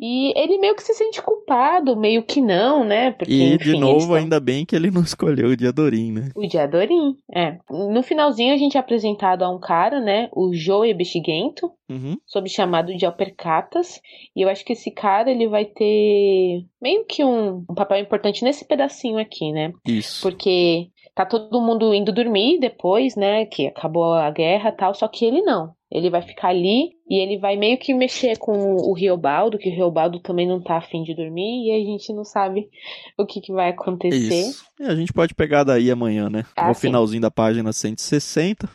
E 0.01 0.33
ele 0.39 0.59
meio 0.59 0.77
que 0.77 0.83
se 0.83 0.95
sente 0.95 1.21
culpado, 1.21 1.97
meio 1.97 2.23
que 2.23 2.41
não, 2.41 2.85
né? 2.85 3.11
Porque, 3.11 3.33
E 3.33 3.55
enfim, 3.55 3.73
de 3.73 3.79
novo, 3.79 4.15
ainda 4.15 4.39
bem 4.39 4.65
que 4.65 4.77
ele 4.77 4.91
não 4.93 5.03
escolheu 5.03 5.49
o 5.49 5.57
Diadorim, 5.57 6.13
né? 6.13 6.31
o 6.37 6.47
Diadorim, 6.47 7.17
é. 7.35 7.59
No 7.69 8.03
finalzinho 8.03 8.55
a 8.55 8.57
gente 8.57 8.77
é 8.77 8.81
apresentado 8.81 9.43
a 9.43 9.51
um 9.51 9.59
cara, 9.59 10.01
né? 10.01 10.29
O 10.33 10.55
Joe 10.55 10.95
Bexiguento, 10.95 11.71
Uhum. 11.91 12.17
sob 12.27 12.49
chamado 12.51 12.95
de 12.95 13.07
Alpercatas. 13.07 14.01
E 14.37 14.43
eu 14.43 14.49
acho 14.49 14.63
que 14.65 14.75
esse 14.75 14.91
cara 14.91 15.31
ele 15.31 15.49
vai 15.49 15.65
ter 15.65 16.65
meio 16.81 17.05
que 17.07 17.25
um, 17.25 17.65
um 17.69 17.75
papel 17.75 17.99
importante 17.99 18.45
nesse 18.45 18.65
pedacinho 18.67 19.19
aqui, 19.19 19.51
né? 19.53 19.73
Isso. 19.87 20.21
Porque 20.23 20.89
tá 21.15 21.25
todo 21.25 21.61
mundo 21.61 21.93
indo 21.95 22.13
dormir 22.13 22.59
depois, 22.61 23.17
né? 23.17 23.47
Que 23.47 23.67
acabou 23.69 24.13
a 24.13 24.31
guerra 24.31 24.69
e 24.69 24.73
tal, 24.77 24.95
só 24.95 25.09
que 25.09 25.25
ele 25.25 25.41
não. 25.43 25.71
Ele 25.91 26.11
vai 26.11 26.21
ficar 26.21 26.49
ali 26.49 26.91
e 27.09 27.19
ele 27.23 27.39
vai 27.39 27.57
meio 27.57 27.79
que 27.79 27.95
mexer 27.95 28.37
com 28.37 28.53
o 28.77 28.93
Riobaldo, 28.93 29.57
que 29.57 29.71
o 29.71 29.75
Riobaldo 29.75 30.21
também 30.21 30.47
não 30.47 30.61
tá 30.63 30.77
afim 30.77 31.03
de 31.03 31.15
dormir, 31.15 31.67
e 31.67 31.73
a 31.73 31.79
gente 31.85 32.13
não 32.13 32.25
sabe 32.25 32.69
o 33.17 33.25
que, 33.25 33.41
que 33.41 33.53
vai 33.53 33.71
acontecer. 33.71 34.17
Isso. 34.49 34.65
E 34.79 34.85
a 34.85 34.95
gente 34.95 35.13
pode 35.15 35.35
pegar 35.35 35.65
daí 35.65 35.91
amanhã, 35.91 36.29
né? 36.29 36.45
Ah, 36.55 36.69
no 36.69 36.75
sim. 36.75 36.83
finalzinho 36.83 37.23
da 37.23 37.31
página 37.31 37.73
160. 37.73 38.69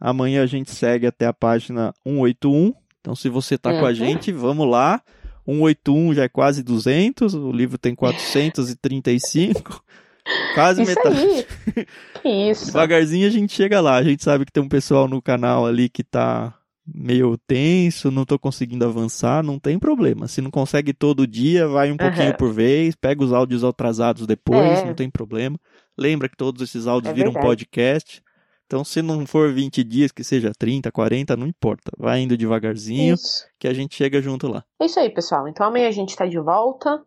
Amanhã 0.00 0.42
a 0.42 0.46
gente 0.46 0.70
segue 0.70 1.06
até 1.06 1.26
a 1.26 1.32
página 1.32 1.92
181. 2.06 2.72
Então, 3.00 3.16
se 3.16 3.28
você 3.28 3.58
tá 3.58 3.72
com 3.72 3.84
a 3.84 3.88
Uhum. 3.88 3.94
gente, 3.94 4.30
vamos 4.30 4.68
lá. 4.68 5.02
181 5.44 6.14
já 6.14 6.24
é 6.24 6.28
quase 6.28 6.62
200. 6.62 7.34
O 7.34 7.50
livro 7.50 7.76
tem 7.78 7.94
435. 7.96 9.82
Quase 10.54 10.82
Isso 10.82 10.90
metade. 10.90 11.18
aí. 11.18 11.46
Que 12.22 12.28
isso. 12.50 12.66
Devagarzinho 12.66 13.26
a 13.26 13.30
gente 13.30 13.52
chega 13.54 13.80
lá. 13.80 13.96
A 13.96 14.02
gente 14.02 14.22
sabe 14.22 14.44
que 14.44 14.52
tem 14.52 14.62
um 14.62 14.68
pessoal 14.68 15.08
no 15.08 15.20
canal 15.20 15.64
ali 15.66 15.88
que 15.88 16.04
tá 16.04 16.54
meio 16.94 17.36
tenso, 17.46 18.10
não 18.10 18.24
tô 18.24 18.38
conseguindo 18.38 18.84
avançar, 18.84 19.42
não 19.42 19.58
tem 19.58 19.78
problema. 19.78 20.26
Se 20.28 20.40
não 20.40 20.50
consegue 20.50 20.92
todo 20.92 21.26
dia, 21.26 21.66
vai 21.68 21.90
um 21.92 21.96
pouquinho 21.96 22.36
por 22.36 22.52
vez, 22.52 22.94
pega 22.94 23.22
os 23.22 23.32
áudios 23.32 23.62
atrasados 23.64 24.26
depois, 24.26 24.80
É. 24.80 24.84
não 24.84 24.94
tem 24.94 25.08
problema. 25.10 25.58
Lembra 25.98 26.28
que 26.28 26.36
todos 26.36 26.62
esses 26.62 26.86
áudios 26.86 27.10
É 27.12 27.14
viram 27.14 27.32
verdade. 27.32 27.46
podcast. 27.46 28.22
Então, 28.66 28.84
se 28.84 29.02
não 29.02 29.26
for 29.26 29.52
20 29.52 29.82
dias, 29.82 30.12
que 30.12 30.22
seja 30.22 30.52
30, 30.56 30.92
40, 30.92 31.36
não 31.36 31.46
importa. 31.46 31.90
Vai 31.98 32.20
indo 32.20 32.36
devagarzinho, 32.36 33.14
Isso. 33.14 33.44
que 33.58 33.66
a 33.66 33.74
gente 33.74 33.96
chega 33.96 34.22
junto 34.22 34.46
lá. 34.46 34.62
É 34.80 34.86
isso 34.86 35.00
aí, 35.00 35.10
pessoal. 35.10 35.48
Então 35.48 35.66
amanhã 35.66 35.88
a 35.88 35.92
gente 35.92 36.14
tá 36.16 36.24
de 36.24 36.38
volta. 36.38 37.02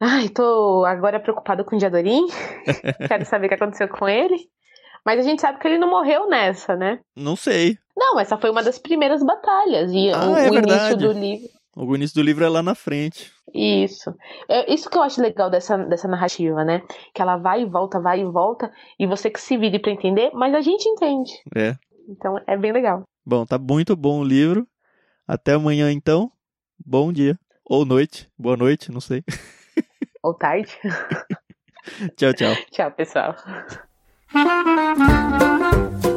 Ai, 0.00 0.28
tô 0.28 0.84
agora 0.86 1.18
preocupada 1.18 1.64
com 1.64 1.74
o 1.74 1.78
Diadorim. 1.78 2.26
Quero 3.08 3.24
saber 3.24 3.46
o 3.46 3.48
que 3.48 3.54
aconteceu 3.54 3.88
com 3.88 4.08
ele. 4.08 4.36
Mas 5.06 5.20
a 5.20 5.22
gente 5.22 5.40
sabe 5.40 5.60
que 5.60 5.68
ele 5.68 5.78
não 5.78 5.88
morreu 5.88 6.28
nessa, 6.28 6.74
né? 6.74 6.98
Não 7.14 7.36
sei. 7.36 7.78
Não, 7.96 8.18
essa 8.18 8.36
foi 8.36 8.50
uma 8.50 8.60
das 8.60 8.76
primeiras 8.76 9.22
batalhas. 9.22 9.92
E 9.92 10.10
Ah, 10.10 10.28
o, 10.28 10.36
é 10.36 10.50
o 10.50 10.54
início 10.54 10.96
do 10.96 11.12
livro. 11.12 11.48
O 11.76 11.94
início 11.94 12.16
do 12.16 12.22
livro 12.22 12.44
é 12.44 12.48
lá 12.48 12.60
na 12.60 12.74
frente. 12.74 13.30
Isso. 13.54 14.12
É 14.48 14.72
isso 14.72 14.90
que 14.90 14.98
eu 14.98 15.02
acho 15.02 15.22
legal 15.22 15.48
dessa, 15.48 15.78
dessa 15.78 16.08
narrativa, 16.08 16.64
né? 16.64 16.82
Que 17.14 17.22
ela 17.22 17.36
vai 17.36 17.62
e 17.62 17.64
volta, 17.64 18.00
vai 18.00 18.20
e 18.20 18.24
volta, 18.24 18.72
e 18.98 19.06
você 19.06 19.30
que 19.30 19.40
se 19.40 19.56
vire 19.56 19.78
pra 19.78 19.92
entender, 19.92 20.32
mas 20.34 20.52
a 20.52 20.60
gente 20.60 20.88
entende. 20.88 21.30
É. 21.54 21.76
Então 22.08 22.40
é 22.44 22.56
bem 22.56 22.72
legal. 22.72 23.04
Bom, 23.24 23.46
tá 23.46 23.58
muito 23.58 23.94
bom 23.94 24.20
o 24.20 24.24
livro. 24.24 24.66
Até 25.28 25.52
amanhã, 25.52 25.92
então. 25.92 26.32
Bom 26.84 27.12
dia. 27.12 27.38
Ou 27.64 27.84
noite. 27.84 28.28
Boa 28.36 28.56
noite, 28.56 28.90
não 28.90 29.00
sei. 29.00 29.22
Ou 30.20 30.34
tarde. 30.34 30.76
tchau, 32.16 32.32
tchau. 32.32 32.54
Tchau, 32.72 32.90
pessoal. 32.90 33.36
Thank 34.32 36.04
you. 36.06 36.15